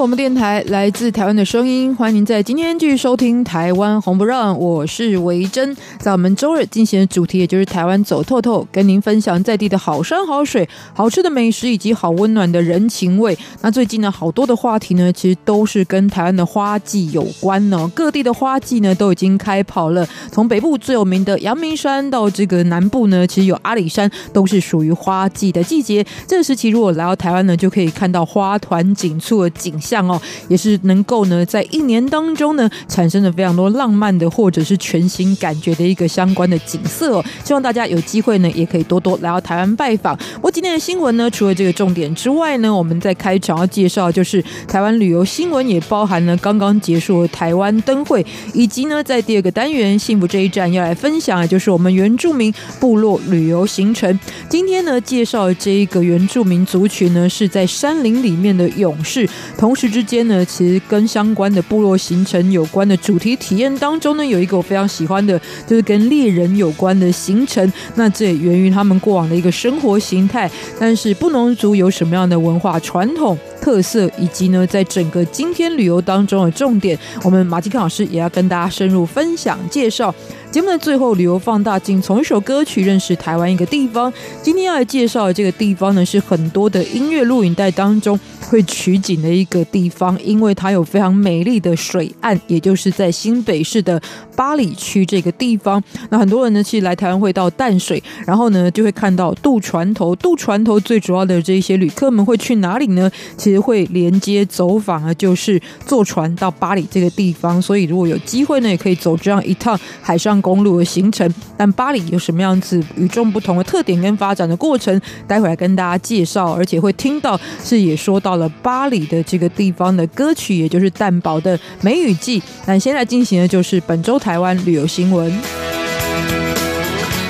[0.00, 5.76] 广播电台来自台湾的声音，欢迎您在今天继续收听《台湾红不让》，我是维珍。
[5.98, 13.36] 在我们周日进行的主题，也就是台湾走透透，跟您分享在地的好山好水、好吃的美食以及好温暖的人情味。
[13.60, 17.86] 那最近呢，好多的话题呢，其实都是跟台湾的花季有关呢。
[17.94, 20.08] 各地的花季呢，都已经开跑了。
[20.32, 26.02] 从北部最有名的阳明山到这个南部呢，其实有阿里山，都是属于花季的季节。
[26.26, 29.89] 这个时期如果来到台湾呢，就可以看到花团锦簇的景象。
[29.90, 37.24] 像哦，也是能够呢，在一年当中呢，产生了非常多浪漫的或者是全新感觉的一个相关的景色哦。
[37.44, 40.16] 希望大家有机会呢，也可以多多来到台湾拜访。
[40.40, 54.18] 我今天的新闻呢，除了这个重点之外呢，我们在开场要介绍就是台湾旅游新闻，也包含了刚刚结束台湾灯会，以及呢，在第二个单元幸福这一站要来分享的就是我们原住民部落旅游行程。
[54.48, 67.72] 今天呢，介绍这一个原住民族群呢，是在山林里面的勇士，同之间呢，其实跟相关的部落形成有关的主题体验当中呢，有一个我非常喜欢的，就是跟猎人有关的行程。
[67.94, 70.50] 那这也源于他们过往的一个生活形态。
[70.78, 80.14] 但是布农族有什么样的文化传统特色，以及呢，在整个今天旅游当中的重点，我们马吉康老师也要跟大家深入分享介绍。
[80.50, 84.12] 节目的最后，旅游放大镜从一首歌曲认识台湾一个地方。
[84.42, 88.18] 今天要来介绍的这个地方呢，是很多的音乐录影带当中
[88.48, 94.02] 会取景的一个地方，因为它有非常美丽的水岸，也就是在新北市的
[94.34, 95.80] 八里区这个地方。
[96.08, 100.16] 那很多人呢，其实来台湾会到淡水，然后呢，就会看到渡船头。
[100.16, 103.08] 渡船头最主要的这一些旅客们会去哪里呢？
[103.36, 107.60] 其实会连接走访啊，就是坐船到巴黎这个地方。
[107.60, 110.40] 所以如果有机会呢，也可以走这样一趟海上。
[110.40, 122.42] 公路的行程，但巴黎有什么样子与众不同的特点跟发展的过程，待会来跟大家介绍，而且会听到是也说到了巴黎的这个地方的歌曲，也就是蛋堡的梅雨季。
[122.64, 125.79] 那现在进行的就是本周台湾旅游新闻。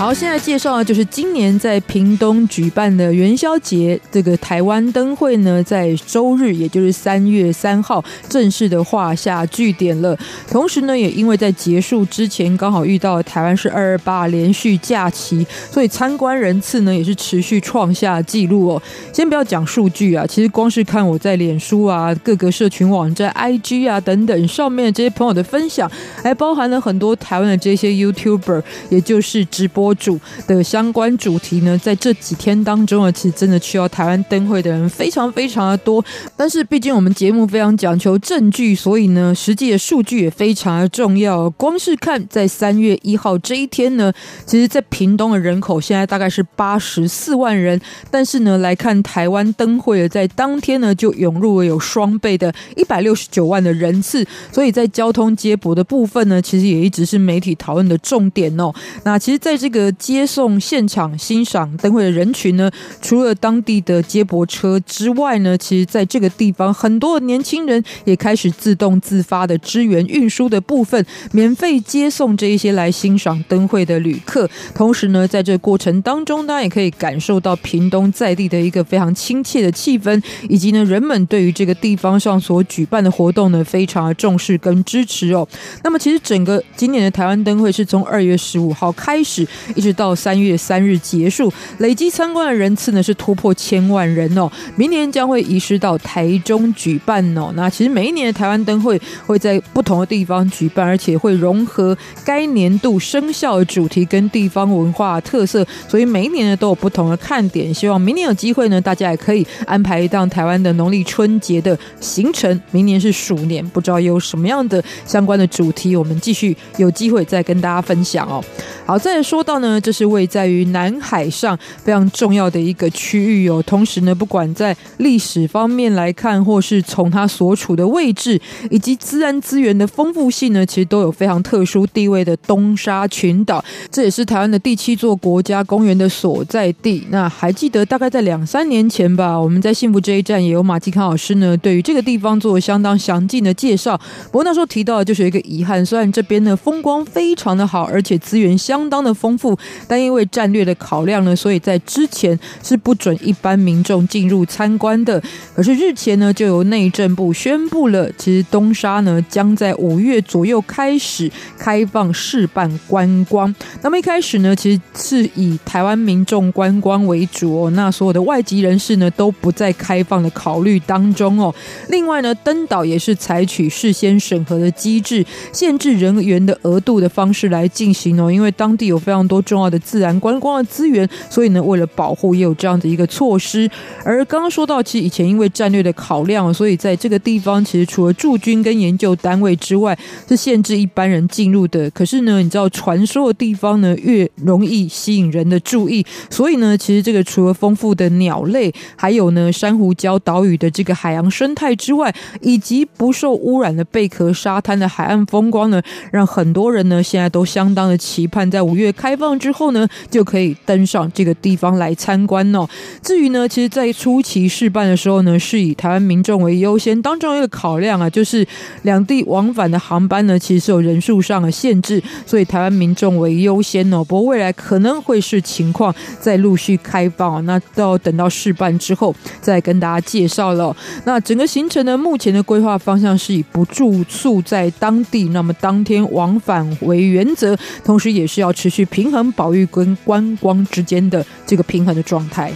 [0.01, 10.17] 好，现在介绍的就是今年在屏东举办的元宵节这个台湾灯会呢，在周日，也就是三月三号正式的画下句点了。
[10.49, 18.83] 同时呢，也因为在结束之前刚好遇到台湾是二二八连续假期，所以参观人次呢也是持续创下纪录哦。
[19.13, 25.91] 先不要讲数据啊，其实光是看我在脸书啊、各个社群网站、IG 啊等等上面这些朋友的分享，
[26.23, 29.90] 还包含了很多台湾的这些 YouTuber，也就是直播。
[29.95, 36.05] 主的相关主题呢，在这几天当中啊，其实真的去到台湾灯会的人非常非常的多。
[36.37, 41.49] 但是毕竟我们节目非常讲求证据，所以呢，实际的数据也非常的重要。
[41.51, 44.13] 光是看在三月一号这一天呢，
[44.45, 47.81] 其实，在屏东的人口现在大概是八十四万人，
[48.11, 54.27] 但是呢，来看台湾灯会的在当天呢，就涌入了有双倍的一百六十九万的人次。
[54.53, 58.73] 所以在交通接驳的部分呢，其实也一直是媒体讨论的重点哦。
[59.05, 62.69] 那其实，在这个接送现场欣赏灯会的人群呢，
[63.01, 74.51] 除了当地的接驳车之外呢，其实在这个地方，很多年轻人也开始自动自发的支援运输的部分，免费接送这一些来欣赏灯会的旅客。
[74.75, 85.47] 同时呢，在这过程当中，大家也可以感受到屏东在地的一个非常亲切的气氛，以及呢，人们对于这个地方上所举办的活动呢，非常的重视跟支持哦。
[85.85, 89.47] 那么，其实整个今年的台湾灯会是从二月十五号开始。
[89.75, 94.51] 一直到三月三日结束，累计参观的人次呢是突破千万人哦。
[94.77, 97.53] 明年将会移师到台中举办哦。
[97.55, 107.73] 那其实每一年的台湾灯会会在不同的地方举办，而且会融合该年度生肖的主题跟地方文化特色，所以每一年呢都有不同的看点。
[107.73, 112.61] 希望明年有机会呢，大家也可以安排一趟台湾的农历春节的行程。
[112.71, 118.43] 明年是鼠年，不知道有什么样的相关的主题，我们继续有机会再跟大家分享哦。
[118.85, 119.50] 好，再说到。
[119.51, 123.61] 到呢，这是位在于南海上非常重要的一个区域哦。
[123.67, 137.05] 同时呢，不管在历史方面来看，或是从它所处的位置以及自然资源的丰富性呢，其实都有非常特殊地位的东沙群岛，这也是台湾的第七座国家公园的所在地。
[137.11, 144.01] 那还记得大概在两三年前吧，我们在幸福这一站也有马继康老师呢，对于这个地方做了相当详尽的介绍。
[144.27, 149.59] 不过那时候提到的就是一个遗憾，虽然这边呢风光非常的好，而且资源相当的丰富，
[149.89, 155.23] 但因为战略的考量呢，所以在之前是不准一般民众进入参观的。
[155.55, 163.55] 可是日前呢，就由内政部宣布了，其实东沙呢将在五月左右开始开放试办观光。
[163.83, 171.55] 那么一开始呢，其实是以台湾民众观光为主哦，那所有的外籍人士呢都不在开放的考虑当中哦。
[171.89, 178.31] 另外呢，登岛也是采取事先审核的机制，限制人员的额度的方式来进行哦。
[178.31, 183.71] 因为当地有非常多重要的自然观光的资源，所以呢，为了保护也有这样的一个措施。
[184.05, 189.97] 而刚刚说到，其实以前因为战略的考量，所以在这个地方其实除了驻军跟研究单位之外，
[190.29, 191.89] 是限制一般人进入的。
[191.91, 205.81] 可是呢，你知道传说的地方呢，越容易吸引人的注意，所以呢，其实这个除了丰富的鸟类，还有呢珊瑚礁岛屿的这个海洋生态之外，以及不受污染的贝壳沙滩的海岸风光呢，
[206.11, 212.67] 让很多人呢现在都相当的期盼，在五月开放之后呢，就可以登上这个地方来参观哦。
[213.03, 218.47] 至于呢，其实，在初期试办的时候呢，是以台湾民众为优先，当中一个考量啊，就是
[218.83, 224.03] 两地往返的航班呢，其实是有人数上的限制，所以台湾民众为优先哦。
[224.03, 230.75] 不过未来可能会是情况再陆续开放，那到等到试办之后再跟大家介绍了。
[231.05, 242.53] 那整个行程呢，目前的规划方向是以不住宿在当地，那么当天往返为原则，同时也是要持续平平衡保育跟观光之间的这个平衡的状态。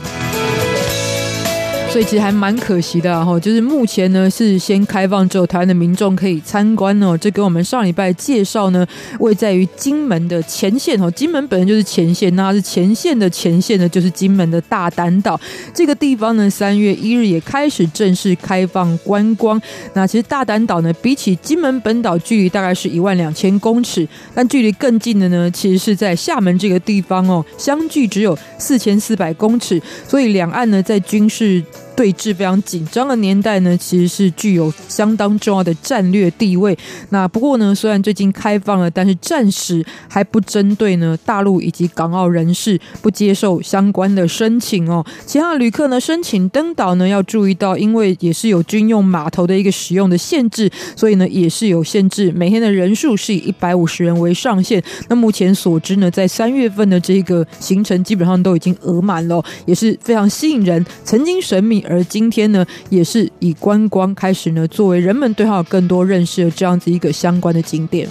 [1.95, 7.17] 所以其实还蛮可惜的哈，就是目前呢是先开放之后，台湾的民众可以参观哦。
[7.17, 8.85] 这跟我们上礼拜介绍呢，
[9.21, 15.41] 位在于金门的前线哦，金门本身就是前线，那是前线的前线呢，就是金门的大胆岛
[15.73, 19.63] 这个地方呢，三月一日也开始正式开放观光。
[19.93, 24.05] 那其实大胆岛呢，比起金门本岛距离大概是一万两千公尺，
[24.35, 31.63] 但距离更近的呢，其实是在厦门这个地方哦，相距只有四千四百公尺，所以两岸呢在军事。
[31.97, 36.77] 对峙非常紧张的年代呢，其实是具有相当重要的战略地位。
[37.11, 45.07] 那不过呢，虽然最近开放了，但是暂时还不针对呢大陆以及港澳人士不接受相关的申请哦。
[45.25, 54.83] 其他的旅客呢申请登岛呢要注意到，因为也是有军用码头的一个使用的限制，所以呢也是有限制，每天的人数是以一百五十人为上限。
[55.09, 60.85] 那目前所知呢，在三月份的这个行程基本上都已经额满了，也是非常吸引人。
[61.05, 61.84] 曾经神秘。
[61.89, 68.09] 而今天呢，也是以观光开始呢，作为人们对它有更多认识的这样子一个相关的景点。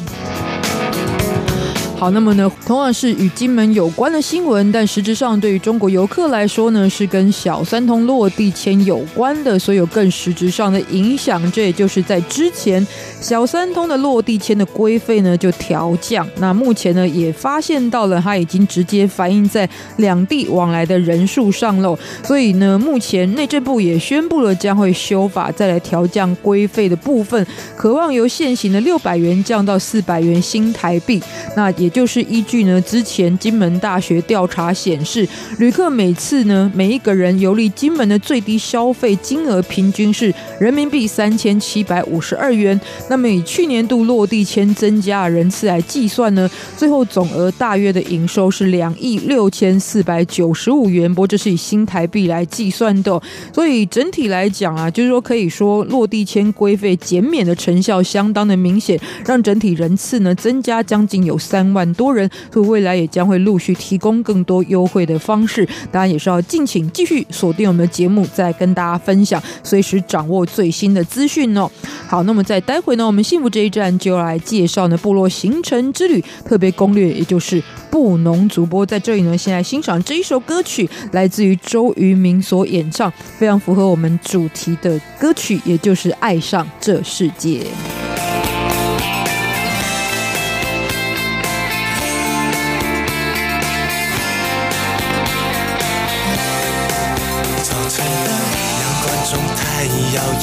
[1.96, 11.50] 好，那么呢，同样是与金门有关的新闻，但实质上对于中国游客来说呢，是跟小三通落地签有关的，所以有更实质上的影响。
[11.54, 12.86] 这也就是在之前
[13.24, 21.98] 小三通的落地签的规费呢就调降，那目前呢也发现到了它已经直接反映在两地往来的人数上喽。
[22.22, 27.48] 所以呢，目前内政部也宣布了将会修法，再来调降规费的部分，
[27.78, 31.24] 渴望由现行的六百元降到四百元新台币。
[31.56, 35.26] 那也就是依据呢，之前金门大学调查显示，
[35.60, 42.78] 旅客每次呢，每一个人游历金门的最低消费金额平均是人民币三千七百五十二元。
[43.14, 51.08] 那么以去年度落地签增加人次来计算呢，最后总额大约的营收是两亿六千四百九十五元。
[51.14, 53.22] 不过这是以新台币来计算的，
[53.54, 61.94] 所以整体来讲啊，就是说可以说落地签规费减免的成效相当的明显，让整体人次呢增加将近有三万。
[61.94, 65.64] 多人，所以未来也将会陆续提供更多优惠的方式。
[65.92, 71.70] 当然也是要敬请继续锁定我们的节目，再跟大家分享，随时掌握最新的资讯哦。
[72.08, 87.66] 好，那么在待会呢，那我们幸福这一站就要来介绍呢部落行程之旅特别攻略，也就是布农主播在这里呢，先来欣赏这一首歌曲，来自于周渝民所演唱，非常符合我们主题的歌曲，也就是《爱上这世界》。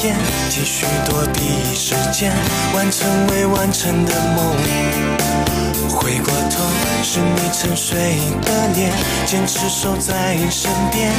[0.02, 0.16] 眼，
[0.48, 2.32] 继续躲避时间，
[2.74, 4.56] 完成未完成的梦。
[5.90, 6.62] 回过头，
[7.02, 8.92] 是你沉睡的脸，
[9.26, 11.12] 坚持守在身边。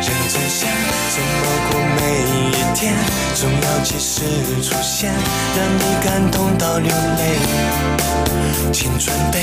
[0.00, 0.70] 认真想
[1.10, 2.00] 怎么过每
[2.30, 2.94] 一天，
[3.34, 4.22] 重要及时
[4.62, 5.10] 出现，
[5.56, 7.22] 让你感动到流泪。
[8.72, 9.40] 青春被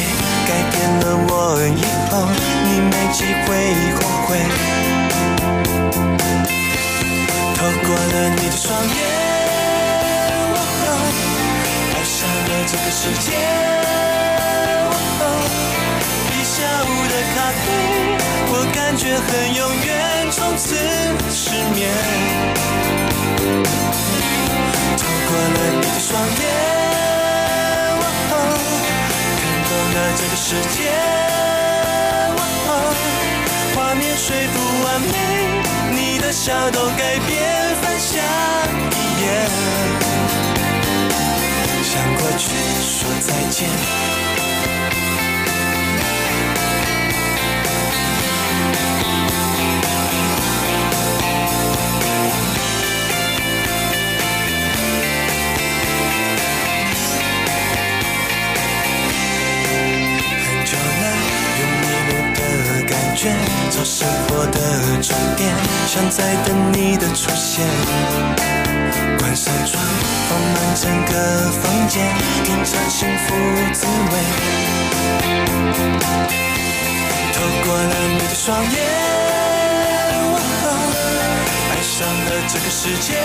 [0.48, 2.28] 改变了我以后，
[2.64, 3.50] 你没机会
[3.96, 5.01] 后悔。
[7.92, 8.90] 过了你的双眼，
[10.56, 10.58] 哦
[11.94, 12.16] 爱上
[12.48, 13.36] 了这个世界。
[15.20, 15.24] 哦
[16.32, 17.68] 一下午的咖啡，
[18.48, 19.92] 我感觉很永远，
[20.32, 20.64] 从此
[21.30, 21.92] 失眠。
[24.98, 26.44] 透过了你的双眼，
[28.00, 28.34] 哦
[29.36, 30.80] 看懂了这个世界。
[34.32, 35.14] 画面虽不完美，
[35.94, 38.18] 你的笑都改变翻下。
[38.92, 39.28] 一眼，
[41.84, 42.48] 向过去
[42.82, 44.31] 说再见。
[63.82, 64.60] 做生活的
[65.02, 65.50] 终点，
[65.88, 67.66] 像在等你的出现。
[69.18, 69.84] 关上窗，
[70.30, 72.06] 放满整个房间，
[72.44, 73.34] 品尝幸福
[73.74, 74.14] 滋味。
[77.34, 78.78] 透过了你的双眼，
[81.72, 83.18] 爱上了这个世界。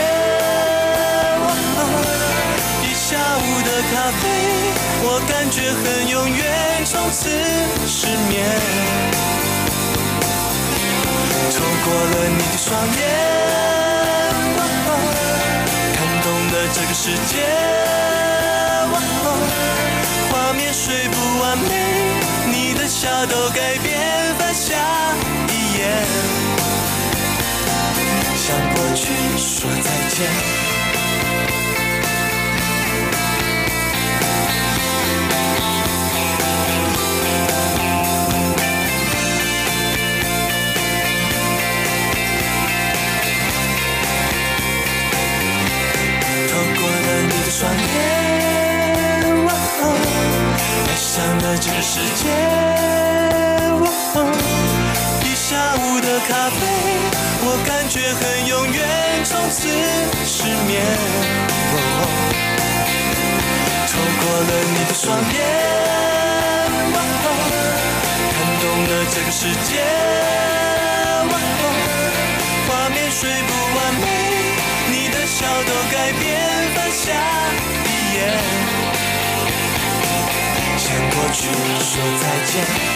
[2.83, 4.25] 一下午的咖啡，
[5.05, 7.29] 我感觉很永远，从此
[7.87, 9.46] 失眠。
[11.51, 12.99] 错过了你的双眼，
[15.95, 17.35] 看懂了这个世界。
[20.31, 21.69] 画面虽不完美，
[22.53, 24.75] 你的笑都改变翻下。
[25.49, 25.81] 一页，
[28.37, 29.05] 向过去
[29.37, 30.66] 说再见。
[47.59, 47.81] 双眼，
[49.81, 49.83] 哦
[50.89, 52.29] 爱上了这个世界。
[53.81, 54.15] 哦
[55.25, 56.61] 一下午的咖啡，
[57.41, 59.73] 我感觉很永远，从此
[60.27, 60.85] 失眠。
[61.73, 61.77] 哦
[63.89, 65.41] 透过了你的双眼，
[68.37, 69.81] 看懂了这个世界。
[71.25, 71.33] 哦
[72.69, 74.05] 画面虽不完美，
[75.63, 76.25] 都改变
[76.75, 77.13] 放下
[77.85, 78.19] 一眼。
[80.79, 81.49] 向过去
[81.81, 82.96] 说再见。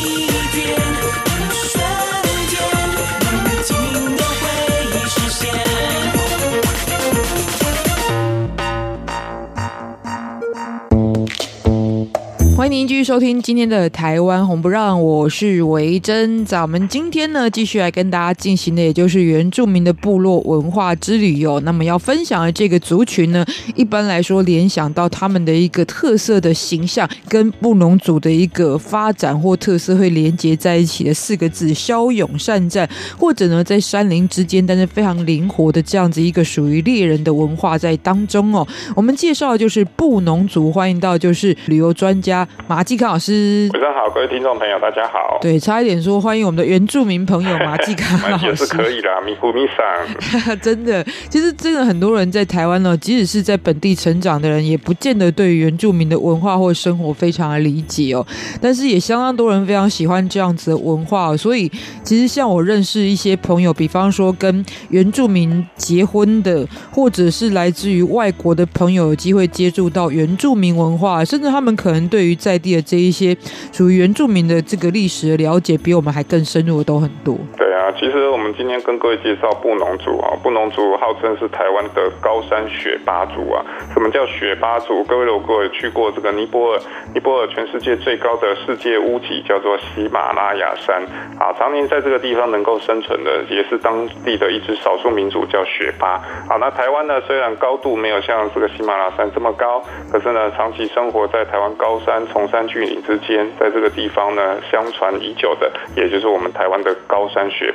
[12.61, 16.45] 欢迎您继续收听今天的台湾红不让，我是维珍。
[16.45, 21.59] 咱们今天呢，继续来跟大家进行的，也就是原住民的部落文化之旅哦。
[21.65, 23.43] 那么要分享的这个族群呢，
[23.75, 32.87] 一般来说联想到他们的一个特色的形象，跟布农族的一个发展或特色会连接在一起的四个字：骁勇善战，
[33.17, 38.67] 或者呢，在山林之间，但是非常灵活的这样子一个属于猎人的文化在当中哦。
[38.95, 42.47] 我们介绍的就是布农族，欢迎到就是旅游专家。
[42.67, 43.69] 马继康老师。
[43.73, 45.37] 晚上好，各位听众朋友，大家好。
[45.41, 48.45] 对，差一点说欢迎我们的原住民朋友 马继康老师。
[48.45, 50.55] 也是可以啦，米呼米桑。
[50.61, 58.25] 真的，其实真的很多人在台湾呢，即使是在本地成长的人，也不见得对原住民的文化或生活非常的理解哦。
[58.61, 61.69] 但是也相当多人非常喜欢这样子的文化，所以
[62.03, 73.37] 其实像我认识一些朋友，比方说跟原住民结婚的，或者是来自于外国的朋友，有机会接触到原住民文化，甚至他们可能对于在地的这一些
[73.71, 77.37] 属于原住民的这个历史的了解，比我们还更深入的都很多。
[77.55, 83.63] 对其实我们今天跟各位介绍布农族啊，布农族号称是台湾的高山雪巴族啊。
[83.93, 85.03] 什么叫雪巴族？
[85.03, 86.79] 各位如果有去过这个尼泊尔，
[87.13, 91.03] 尼泊尔全世界最高的世界屋脊叫做喜马拉雅山
[91.39, 96.19] 啊，常年在这个地方能够生存的，也是当地的一支少数民族叫雪巴。
[96.47, 99.81] 好，那台湾呢，虽然高度没有像这个喜马拉雅山这么高，
[100.11, 107.73] 可是呢，长期生活在台湾高山崇山峻岭之间，在这个地方呢，相传已久的，也就是我们台湾的高山雪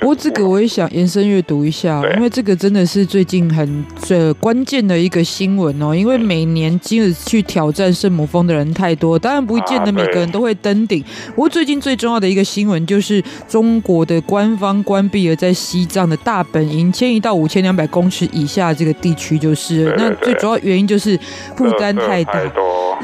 [0.00, 5.94] 不过这个我也想延伸阅读一下，因为这个真的是最近很这关键的一个新闻哦。
[5.94, 11.02] 因为每年今日去挑战圣母峰的人太多，当然不见得每个人都会登顶。
[11.34, 21.18] 不过最近最重要的一个新闻就是中国的官方关闭了在西藏的大本营迁移到五千两百公尺以下这个地区，就是那最主要原因就是
[21.56, 22.40] 负担太大。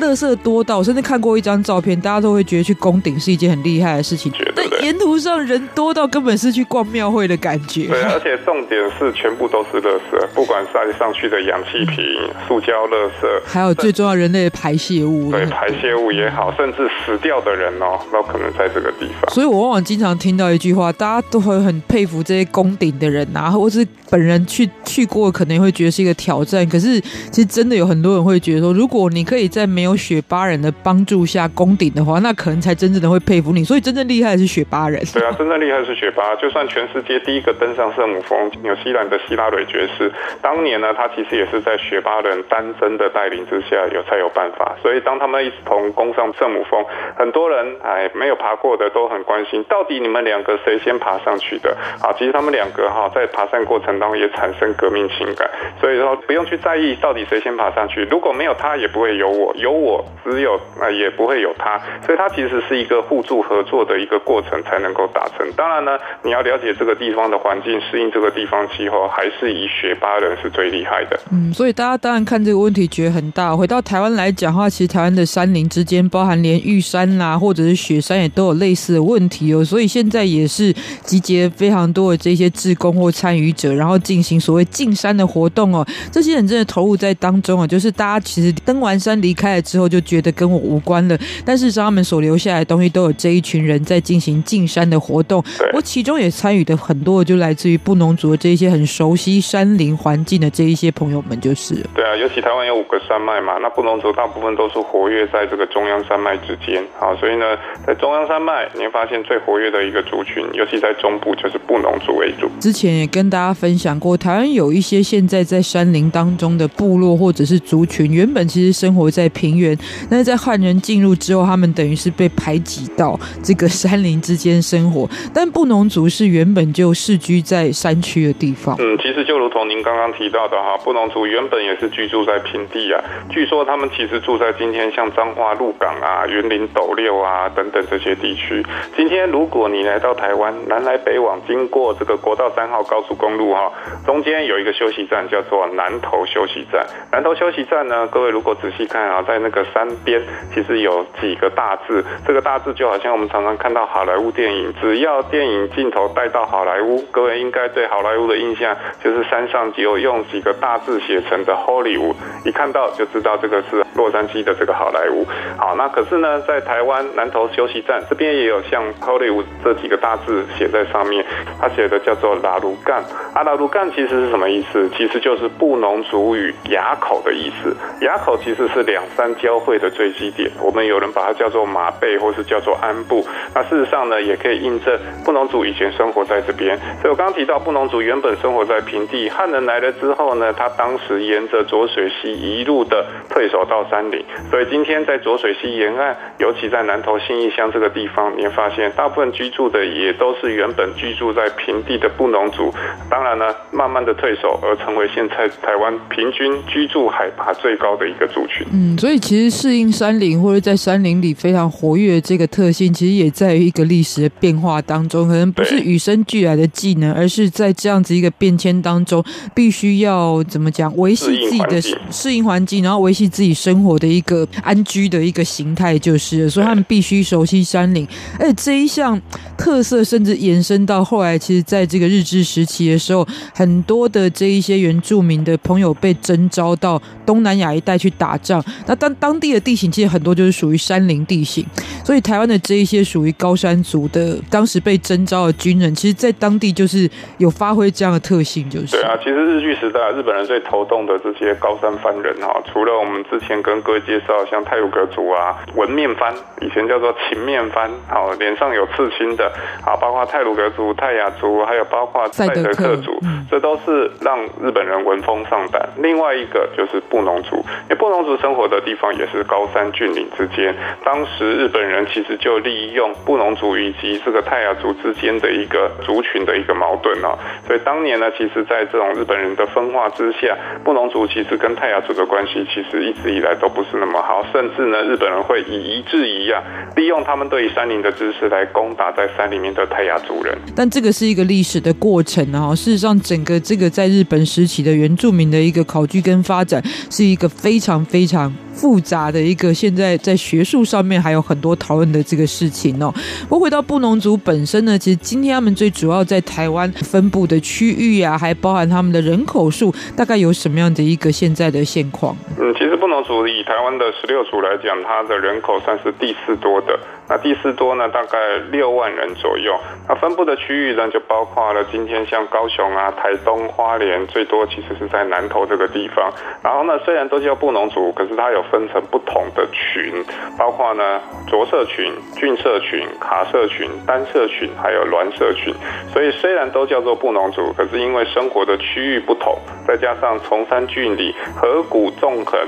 [0.01, 4.33] 垃圾多到，我甚至看过一张照片，大家都会觉得去攻顶是一件很厉害的事情。
[4.55, 7.87] 但沿途上人多到根本是去逛庙会的感觉。
[7.87, 12.05] 对，而且重点是全部都是垃圾，不管是上去的氧气瓶、
[12.49, 15.31] 塑胶垃圾，还有最重要人类的排泄物。
[15.31, 19.31] 对，排泄物也好，甚至死掉的人哦，都可能在这个地方。
[19.33, 26.69] 所以我往往经常听到一句话，大家都会很佩服这些攻顶的人啊，或是本人去去过，可能会觉得是一个挑战。
[26.69, 33.63] 可是其实真的有很多人会觉得说，如果你可以在没有雪巴人的帮助下攻顶的话，那可能才真正的会佩服你。
[33.63, 35.03] 所以真正厉害的是雪巴人。
[35.13, 36.23] 对啊，真正厉害的是雪巴。
[36.37, 40.11] 就算全世界第一个登上圣母峰，纽西兰的希拉蕊爵士，
[40.41, 44.75] 当年呢，他其实也是在雪巴人丹增的带领之下有才有办法。
[44.83, 46.85] 所以当他们一同攻上圣母峰，
[47.17, 51.77] 很多人哎没有爬过的都很关心，到底你们两个谁先爬上去的？
[52.03, 55.49] 啊，其实他们两个哈在爬山过程当中也产生革命情感，
[55.81, 58.07] 所以说不用去在意到底谁先爬上去。
[58.11, 60.05] 如果没有他，也不会有我；有我。
[60.25, 65.47] 只有啊，也不会有他，所以它其实是一个互助合作的一个过程才能够达成。
[65.57, 71.19] 当然呢，你要了解这个地方的环境，适应这个地方气候，还是以学巴人是最厉害的。
[71.33, 73.57] 嗯，所以大家当然看这个问题觉得很大。
[73.57, 79.65] 回到台湾来讲的话，其实台湾的山林之间，包含连玉山啦、啊，或者是雪山，也都有类似的问题哦。
[79.65, 85.85] 所以现在也是集结非常多的这些志工或参与者，然后进行所谓进山的活动哦。
[86.13, 90.01] 这些人真的投入在当中啊，就是大家其实登完山离开了之后就。
[90.03, 95.43] 觉得跟我无关了，但是他们所留下来的东西都有这一群人在进行进山的活动。
[95.73, 101.75] 我其中也参与的很多，就来自于布农族的这一些很熟悉山林环境的这一些朋友们，就是。
[101.95, 112.51] 对啊，尤其台湾有五个山脉嘛，那布农族大部分都是活跃在这个中央山脉之间啊，所以呢，在中央山脉你会发现最活跃的一个族群，尤其在中部就是布农族为主。
[112.61, 119.77] 之前也跟大家分享过，台湾有一些现在在山林当中的部落或者是族群，原本其实生活在平原。
[120.11, 125.09] 但是在汉人进入之后，他们等于是被排挤到这个山林之间生活。
[125.33, 128.75] 但布农族不是原本就世居在山区的地方。
[128.81, 133.01] 嗯，其实就如同您刚刚提到的哈，布农族原本也是居住在平地啊。
[133.31, 138.67] 据说他们其实住在今天像彰化鹿港啊、云林斗六啊等等这些地区。
[138.97, 143.71] 今天如果你来到台湾，南来北往，经过这个国道三号高速公路哈，
[144.05, 146.85] 中间有一个休息站叫做南头休息站。
[147.13, 150.21] 南头休息站呢，各位如果仔细看啊，在那个山边
[150.53, 162.15] 其实有几个大字，这个大字就好像我们常常看到好莱坞电影，只要电影镜头带到好莱坞，各位应该对好莱坞的印象就是山上只有用几个大字写成的 Hollywood，
[162.45, 165.27] 一看到就知道这个是洛杉矶的这个好莱坞。
[165.59, 171.27] 好，那可是呢，在台湾南投休息站这边也有像 Hollywood 这几个大字写在上面，
[171.61, 173.03] 它写的叫做拉鲁干
[173.35, 174.89] 阿，拉鲁干其实是什么意思？
[174.91, 183.27] 其实就是布农族语垭口的意思，垭口其实是两山交汇的最基点，我们有人把它叫做马背，或是叫做安布。
[183.53, 186.77] 那事实上呢，也可以印证布农族以前生活在这边。
[187.01, 194.23] 所以我刚刚提到，布农族原本生活在平地，汉人来了之后呢，他当时沿着浊水溪一路的退守到山林。
[194.51, 202.71] 所以今天在浊水溪沿岸，尤其在南投信义乡这个地方，你会发现大部分居住的也都是原本居住在平地的布农族。
[203.09, 208.67] 当然呢，慢慢的退守而成为现在台湾平均居住海拔最高的一个族群。
[208.73, 228.05] 嗯，所以其实适应山林或者在山林里非常活跃这个特性，其实也在于一个历史的变化当中，可能不是与生俱来的技能，而是在这样子一个变迁当中，必须要怎么讲维系自己的适应环境，然后维系自己生活的一个安居的一个形态，就是，所以他们必须熟悉山林。
[228.41, 229.21] 而且这一项
[229.57, 238.61] 特色，甚至延伸到后来，其实在这个日治时期的时候，很多的这一些原住民的朋友被征召到东南亚一带去打仗。
[238.87, 241.65] 那当当地的地形其实很多就是属于山林地形，
[242.05, 249.17] 所以台湾的这一些属于高山族的当时被征召的军人，其实，在当地就是有发挥这样的特性，就是对啊。
[249.23, 259.53] 其实日据时代，日本人最头痛的这些高山番人哈，除了我们之前跟各位介绍像泰鲁格族啊、纹面番，以前叫做秦面番，好，脸上有刺青的，
[259.85, 265.89] 啊，包括泰鲁格族、泰雅族，还有包括赛德克族，这都是让日本人闻风丧胆。
[265.99, 286.63] 另外一个就是布农族，因为布农族生活的地方也是高山峻岭之间，当时日本人其实就利用布农族以及这个泰雅族之间的一个族群的一个矛盾啊，所以当年呢，其实，在这种日本人的分化之下，布农族其实跟泰雅族的关系其实一直以来都不是那么好，甚至呢，日本人会以夷制夷啊，
[286.95, 290.57] 利用他们对于山林的知识来攻打在山里面的泰雅族人。
[290.77, 303.13] 但这个是一个历史的过程啊，事实上，整个这个在日本时期的原住民的一个考据跟发展，是一个非常非常复杂的一个，现在在学术上面还有很多讨论的这个事情哦。
[303.49, 312.37] 我回到布农族本身呢，其实今天他们最主要在台湾分布的区域啊，还包含他们的人口数，大概有什么样的一个现在的现况？
[312.59, 312.92] 嗯，其实
[313.23, 316.99] 族以台湾的十六族来讲，它的人口算是第四多的。
[317.29, 318.39] 那第四多呢，大概
[318.71, 319.79] 六万人左右。
[320.09, 326.31] 那分布的区域呢，就包括了今天像高雄啊、台东、花莲，最多其实是在南投这个地方。
[326.63, 330.23] 然后呢，虽然都叫布农族，可是它有分成不同的群，
[330.59, 335.73] 包括呢浊社群、郡社群、卡社群、单社群，还有鸾社群。
[336.13, 339.57] 所以虽然都叫做布农族，可是因为生活的区域不同，
[339.87, 342.59] 再加上崇山峻岭、河谷纵横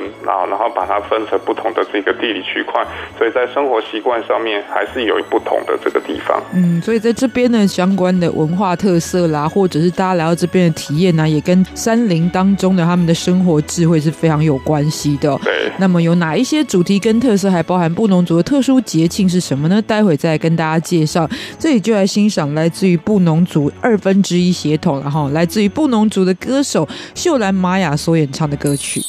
[0.45, 2.85] 啊，然后把它分成不同的这个地理区块，
[3.17, 6.43] 所以在生活习惯上面还是有不同的这个地方。
[6.53, 15.37] 嗯，所以在这边呢，相关的文化特色啦，或者是大家来到这边的体验呢，也跟山林当中的他们的生活智慧是非常有关系的。
[15.43, 15.71] 对。
[15.79, 19.83] 那么有哪一些主题跟特色，还包含布农族的特殊节庆是什么呢？
[19.83, 21.29] 待会再来跟大家介绍。
[21.59, 29.01] 这里就来欣赏来自于布农族二分之一血统，然后来自于布农族的歌手秀兰玛雅所演唱的歌曲。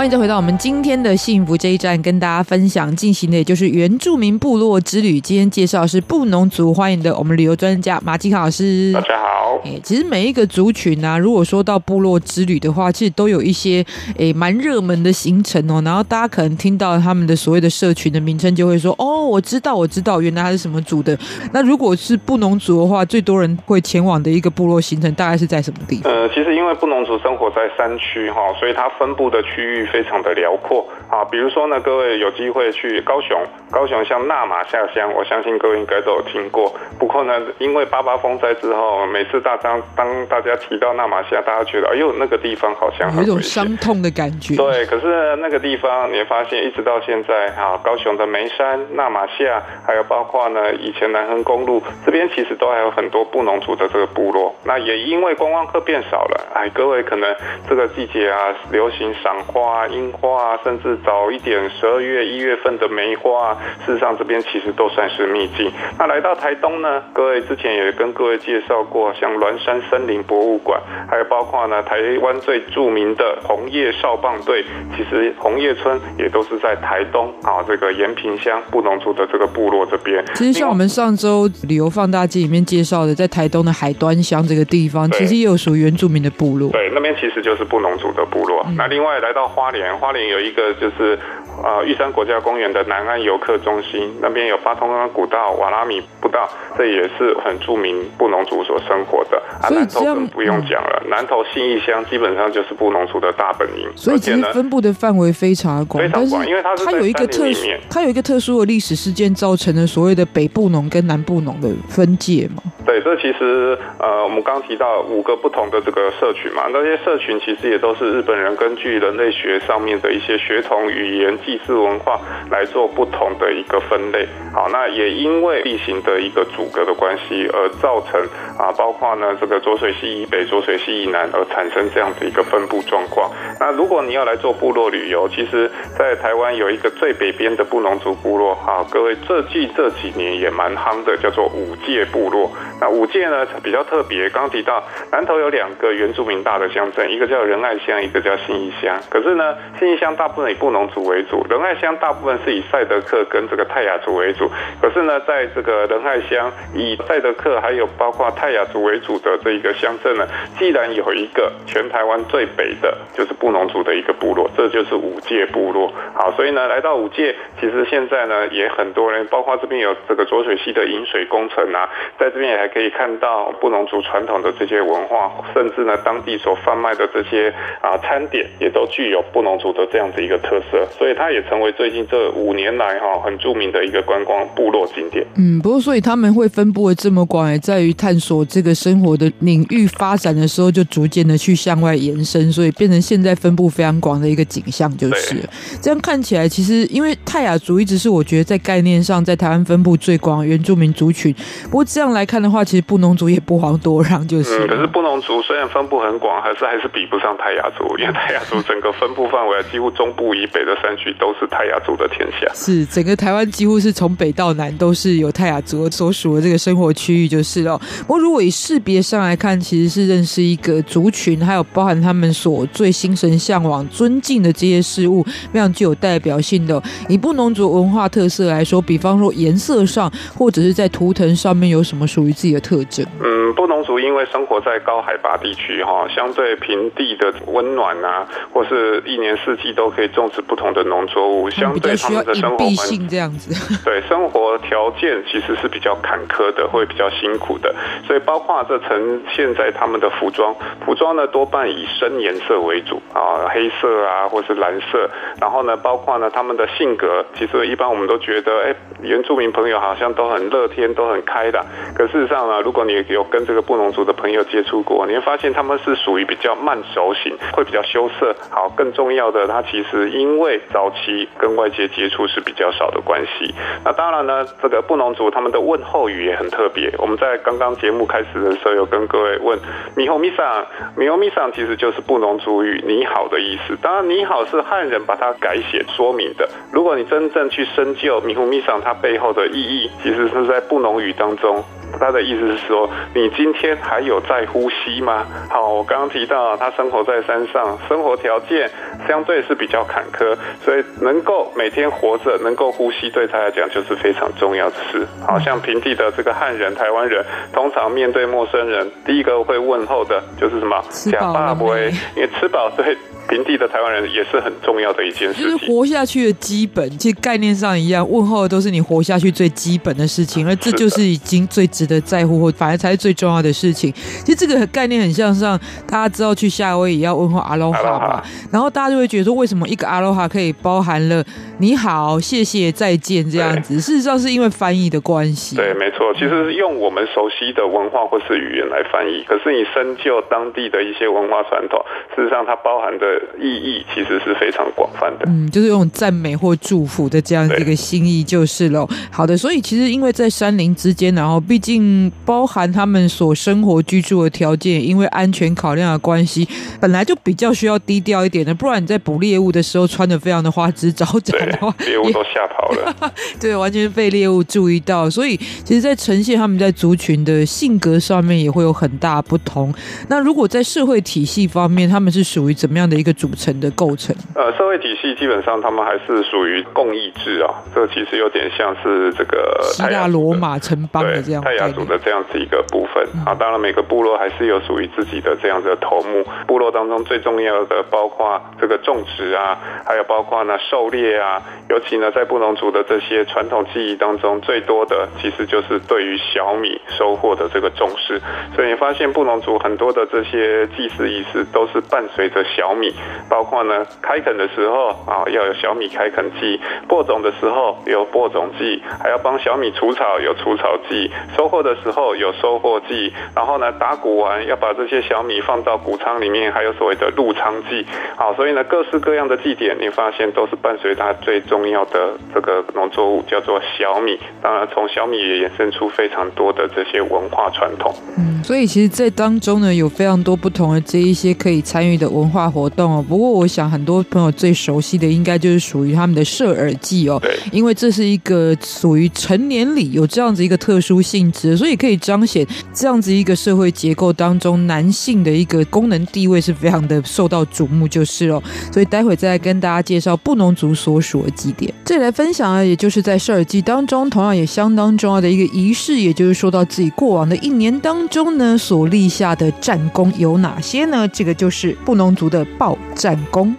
[0.00, 5.20] 欢迎再回到我们今天的幸福这一站，跟大家分享进行的也就是原住民部落之旅。
[5.20, 8.92] 今天介绍的是布农族，欢迎的我们旅游专家马吉卡老师。
[8.94, 9.49] 大家好。
[9.64, 13.84] 哎，其实每一个族群啊，如果说到部落之旅的话，其实都有一些
[14.16, 15.82] 诶蛮热门的行程哦。
[15.84, 21.18] 然后大家可能听到他们的所谓的社群的名称，就会说哦，我知道，我知道，原来他是什么族的。
[21.52, 26.12] 那如果是布农族的话，最多人会前往的一个部落行程，大概是在什么地方？
[26.12, 29.80] 呃，其实因为布农族生活在山区哈，所以它分布的区域。
[29.90, 33.36] 非常的辽阔啊，比如说呢，各位有机会去高雄，
[33.70, 36.72] 高雄像纳玛下乡，我相信各位应该都有听过。
[36.98, 44.56] 不过呢，因为八八风灾之后，每次大家当大家提到那玛夏，大家觉得哎呦，那个地方好像很有一种伤痛的感觉。
[44.56, 54.54] 对，可是那个地方，你会发现一直到现在啊，高雄的梅山、那玛夏，还有包括呢以前南横公路这边，其实都还有很多布农族的这个部落。
[54.64, 57.34] 那也因为观光客变少了，哎，各位可能
[57.68, 59.86] 这个季节啊，流行赏花。
[59.90, 65.72] 樱花啊，甚至早一点十二月一月份的梅花啊，事实上这边其实都算是秘境。
[65.98, 74.64] 那来到台东呢，各位之前也跟各位介绍过，像鸾山森林博物馆，还有包括呢台湾最著名的红叶少棒队，
[74.96, 80.24] 其实红叶村也都是在台东啊这个延平乡布农族的这个部落这边。
[80.34, 86.70] 其实像我们上周旅游放大镜里面介绍的，在台东的海端乡这个地方，其实也有属于原住民的部落。
[86.70, 88.64] 对，那边其实就是布农族的部落。
[88.66, 89.90] 嗯、那另外来到花莲。
[90.00, 91.18] 花莲有一个就是，
[91.62, 99.42] 呃，玉山国家公园的南安游客中心，那边有八通关古道、瓦拉米步道，这也是很著名布农族所生活的。
[99.60, 103.88] 啊，南投更不用讲了，南投信义乡基本上就是布农族的大本营。
[103.94, 112.62] 所以其实分布的范围非常广，非常广，因为它是它有一个特殊，它有一个特殊的历史事件，造成了所谓的北部农跟南部农的分界嘛。
[113.02, 124.26] 这其实呃，我们刚提到五个不同的这个社群嘛，那些社群其实也都是日本人根据人类学上面的一些血统、语言、祭祀文化来做不同的一个分类。
[124.52, 128.20] 好，那也因为地形的一个阻隔的关系，而造成
[128.58, 133.30] 啊，包括呢这个浊水溪以北、浊水溪以南而产生这样子一个分布状况。
[133.58, 142.50] 那如果你要来做部落旅游，其实，在台湾有一个最北边的布农族部落，哈，各位这季这几年也蛮夯的，叫做五界部落。
[142.80, 148.94] 那五界呢比较特别，刚提到南投有两个原住民大的乡镇，一个叫仁爱乡，一个叫信义乡。
[149.08, 154.50] 可是呢，信义乡大部分以布农族为主，仁爱乡大部分是以赛德克跟这个泰雅族为主。
[154.82, 165.90] 可是呢，在这个仁爱乡以赛德克还有包括泰雅族为主的这一个乡镇呢，既然有一个全台湾最北的就是布农族的一个部落，这就是五界部落。
[166.12, 185.26] 好，所以呢，来到五界，其实现在呢也很多人，包括这边有这个浊水溪的引水工程啊，在这边也还可以可以看到布农族传统的这些文化，甚至呢当地所贩卖的这些啊餐点，也都具有布农族的这样子一个特色，所以它也成为最近这五年来哈很著名的一个观光部落景点。
[185.36, 195.36] 嗯，不过所以他们会分布的这么广，也在于探索这个生活的领域发展的时候，就逐渐的去向外延伸，所以变成现在分布非常广的一个景象，就是。
[195.82, 204.68] 这样看起来，其实因为泰雅族一直是我觉得在概念上在台湾分布最广的原住民族群，不过这样来看的话，其实布农族也不遑多让，就是、嗯。
[204.68, 212.46] 可是布农族虽然分布很广，还是还是比不上泰雅族，因为泰雅族整个分布范围几乎中部以北的山区都是泰雅族的天下。
[212.54, 217.76] 是整个台湾几乎是从北到南都是有泰雅族所属的这个生活区域，就是了。
[218.06, 226.80] 不过如果以识别上来看，其实是认识一个族群，还有包含他们所最心神向往、尊敬的这些事物，非常具有代表性的。
[227.08, 233.04] 以布农族文化特色来说，比方说颜色上，或者是在图腾上面有什么属于自己的特征？
[233.20, 243.50] 嗯，布农族因为生活在高海拔地区，哈，相对平地的温暖啊，或是一年四季都可以种植不同的农作物，相对他们的生活环境这样子，
[243.84, 247.74] 对生活条件其实是比较坎坷的，会比较辛苦的。
[248.06, 255.08] 所以包括这呈现在他们的服装，服装呢多半以深颜色为主啊，黑色啊，或是蓝色。
[255.40, 261.64] 然后呢，包括呢他们的性格，其实一般我们都觉得，哎，原住民朋友好像都很乐天，都很开朗。
[261.94, 268.36] 可事实上呢，如果你有跟跟这个布农族的朋友接触过，你会发现他们是属于比较慢熟型，会比较羞涩。
[268.50, 273.54] 好，更重要的，他其实因为早期跟外界接触是比较少的关系。
[273.82, 276.92] 那当然呢，这个布农族他们的问候语也很特别。
[276.98, 279.58] 我们在刚刚节目开始的时候有跟各位问
[279.96, 283.74] “米吼米桑”，“米吼米桑”其实就是布农族语“你好”的意思。
[283.80, 286.46] 当然，“你好”是汉人把它改写说明的。
[286.70, 291.64] 如果你真正去深究“米吼米桑”它背后的意义，其实是在布农语当中。
[291.98, 295.26] 他的意思是说，你今天还有在呼吸吗？
[295.50, 298.70] 好，我刚刚提到他生活在山上，生活条件
[299.08, 305.06] 相对是比较坎坷，所以能够每天活着，能够呼吸，对他来讲就是非常重要的事。
[305.26, 310.80] 好像平地的这个汉人、台湾人，通常面对陌生人，第一个会问候的就是什么？
[310.90, 311.90] 吃饱了没？
[312.16, 312.96] 因为吃饱对。
[313.30, 323.92] 平地的台湾人也是很重要的一件事情，就是活下去的基本，其实概念上一样，问候的都是你活下去最基本的事情，而这就是已经最值得在乎，或反而才是最重要的事情。
[323.92, 331.24] 其实这个概念很像上，大家知道去夏威夷要问候阿罗哈嘛，然后大家就会觉得说，为什么一个阿罗哈可以包含了
[331.58, 333.80] 你好、谢谢、再见这样子？
[333.80, 335.54] 事实上是因为翻译的关系。
[335.54, 341.80] 对，没错，其实是用我们熟悉的文化或是语言来翻译，可是你深究当地的一些文化传统，
[342.16, 343.19] 事实上它包含的。
[343.40, 348.88] 意义其实是非常广泛的，嗯，就是用赞美或祝福的这样一个心意就是喽。
[349.10, 356.48] 好的，所以其实因为在山林之间，然后毕竟包含他们所生活居住的条件，因为安全考量的关系，
[356.80, 365.08] 本来就比较需要低调一点的，不然你在捕猎物的时候穿的非常的花枝招展的话，猎物都吓跑了， 对，完全被猎物注意到。
[365.08, 369.72] 所以其实，在呈现他们在族群的性格上面也会有很大不同。
[370.08, 373.09] 那如果在社会体系方面，他们是属于怎么样的一个？
[373.12, 383.34] 组成的构成，呃，社会体系基本上他们还是属于共议制啊，这其实有点像是这个希腊罗马城邦的这样泰雅族的这样子一个部分啊。
[383.34, 386.24] 当然，每个部落还是有属于自己的这样子的头目。
[386.46, 391.42] 部落当中最重要的包括这个种植啊，还有包括呢狩猎啊。
[391.68, 398.20] 尤其呢，在布农族的这些传统记忆当中，最多的其实就是对于小米收获的这个重视。
[398.54, 402.92] 所以你发现布农族很多的这些祭祀仪式都是伴随着小米。
[403.28, 406.58] 包括呢，开垦的时候啊，要有小米开垦祭；
[406.88, 413.12] 播种的时候有播种祭，还要帮小米除草，有除草剂；收获的时候有收获祭。
[413.34, 417.86] 然后呢，打谷完要把这些小米放到谷仓里面，还有所谓的入仓祭。
[418.16, 424.18] 好，所以呢，各式各样的祭典，你发现都是伴随它最重要的这个农作物，叫做小米。
[424.42, 427.94] 当然，从小米也衍生出非常多的这些文化传统。
[428.18, 433.04] 嗯，所以其实，在当中呢，有非常多不同的这一些可以参与的文化活动哦。
[433.08, 448.42] 不过，我想很多朋友最熟悉的，应该就是属于他们的射耳祭哦，因为这是一个属于成年礼，有这样子一个特殊性质，所以可以彰显这样子一个社会结构当中男性的一个功能地位是非常的受到瞩目，就是哦。
[448.72, 451.72] 所以待会再来跟大家介绍布农族所属的祭典。
[451.84, 461.08] 这里来分享啊，也就是在射耳祭当中，同样也相当重要的一个仪式，也就是说到自己过往的一年当中呢，所立下的战功有哪些呢？
[461.08, 463.56] 这个就是布农族的报 tạo 战功。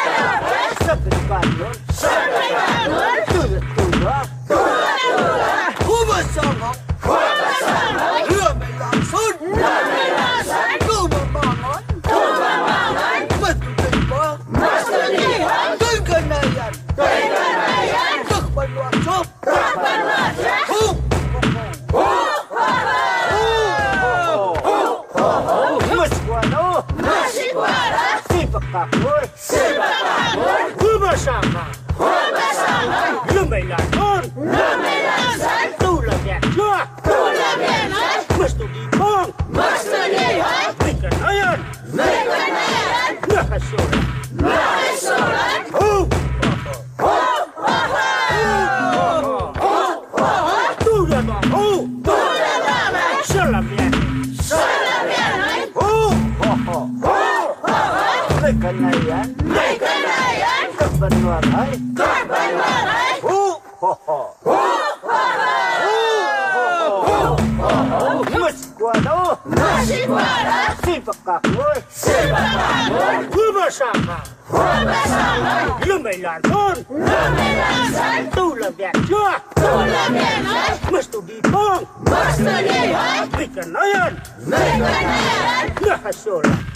[33.54, 34.22] meillä on.
[34.34, 35.74] No meillä on sen.
[35.78, 36.76] Tuulemien luo.
[37.04, 38.38] Tuulemien on.
[38.38, 39.34] Mastukin on.
[39.48, 40.74] Mastukin on.
[40.84, 41.66] Pitkän ajan.
[41.86, 43.16] Pitkän ajan.
[43.28, 44.06] Myöhäissuuden.
[44.42, 45.72] Myöhäissuuden.
[45.80, 46.08] Huu.
[47.02, 47.44] Huu.
[58.40, 59.34] Make a lion!
[59.44, 60.76] Make a lion!
[60.76, 62.03] Come on,
[71.42, 71.82] Sipakakoy.
[71.90, 73.26] Sipakakoy.
[73.34, 74.18] Humasama.
[74.48, 75.80] Humasama.
[75.86, 76.76] Lumelasan.
[76.90, 78.30] Lumelasan.
[78.34, 79.26] Tulabyanyo.
[79.54, 80.58] Tulabyanyo.
[80.92, 81.82] Mastudipang.
[82.10, 83.28] Mastudipang.
[83.38, 84.12] Mekanayan.
[84.46, 85.66] Mekanayan.
[85.80, 86.54] Nakasura.
[86.54, 86.73] Nakasura.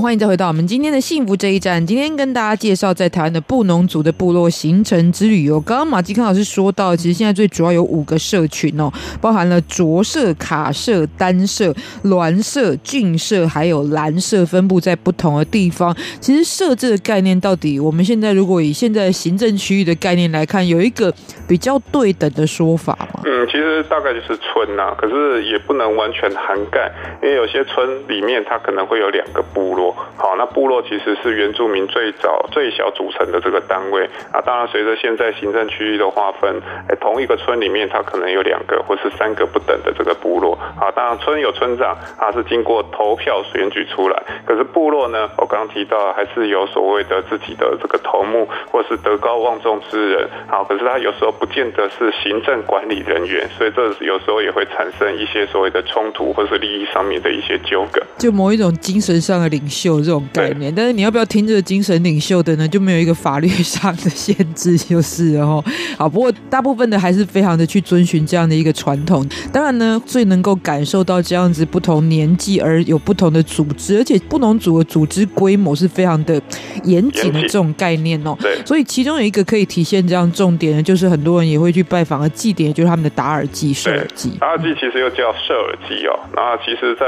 [0.00, 1.84] 欢迎再回到我们今天的幸福这一站。
[1.84, 5.60] 今天跟大家介绍在台湾的布农族的部落形成之旅哦。
[5.66, 11.74] 刚刚马基康老师说到，其实现在最主要有五个社群哦，包含了着社、卡社、单社、
[12.04, 15.96] 鸾社、郡社，还有蓝社，分布在不同的地方。
[16.20, 21.12] 其实社这个概念，到底我们现在如果以现在行政区域的概念来看，有一个
[21.48, 23.22] 比较对等的说法吗？
[23.24, 29.87] 嗯，其实大概就是村呐、可是也不能完全涵盖，因为有些村里面它可能会有两个部落。
[30.16, 34.40] 好，那部落其实是原住民最早最小组成的这个单位啊。
[34.40, 40.58] 当然，随着现在行政区域的划分，哎，同一个村里面它可能有两个或是三个不等的这个部落。
[40.80, 44.22] 啊，当然村有村长，它是经过投票选举出来。
[44.46, 50.28] 可是部落呢，我刚刚提到还是有所谓的自己的这个头目或是德高望重之人。
[50.48, 58.02] 好，可是他有时候不见得是行政管理人员，所以这有时候也会产生一些所谓的冲突或是利益上面的一些纠葛。
[58.18, 59.77] 就某一种精神上的领袖。
[59.84, 62.66] 这种概念，但是你要不要听这个精神领袖的呢？
[62.66, 65.64] 就没有一个法律上的限制，就是哦。
[65.96, 69.26] 好，不过大部分的还是非常的去遵循这样的一个传统。
[69.52, 76.40] 当然呢，最能够感受到这样子不同年纪而有不同的组织，而且不同组的组织规模是非常的
[76.84, 78.36] 严谨的这种概念哦。
[78.40, 84.30] 对，所以其中有一个可以体现这样重点的，就是很多人也会去拜访的祭典，就是他们的达尔祭、社尔祭。
[84.40, 86.18] 达尔祭其实又叫社尔祭哦。
[86.34, 87.04] 那其实在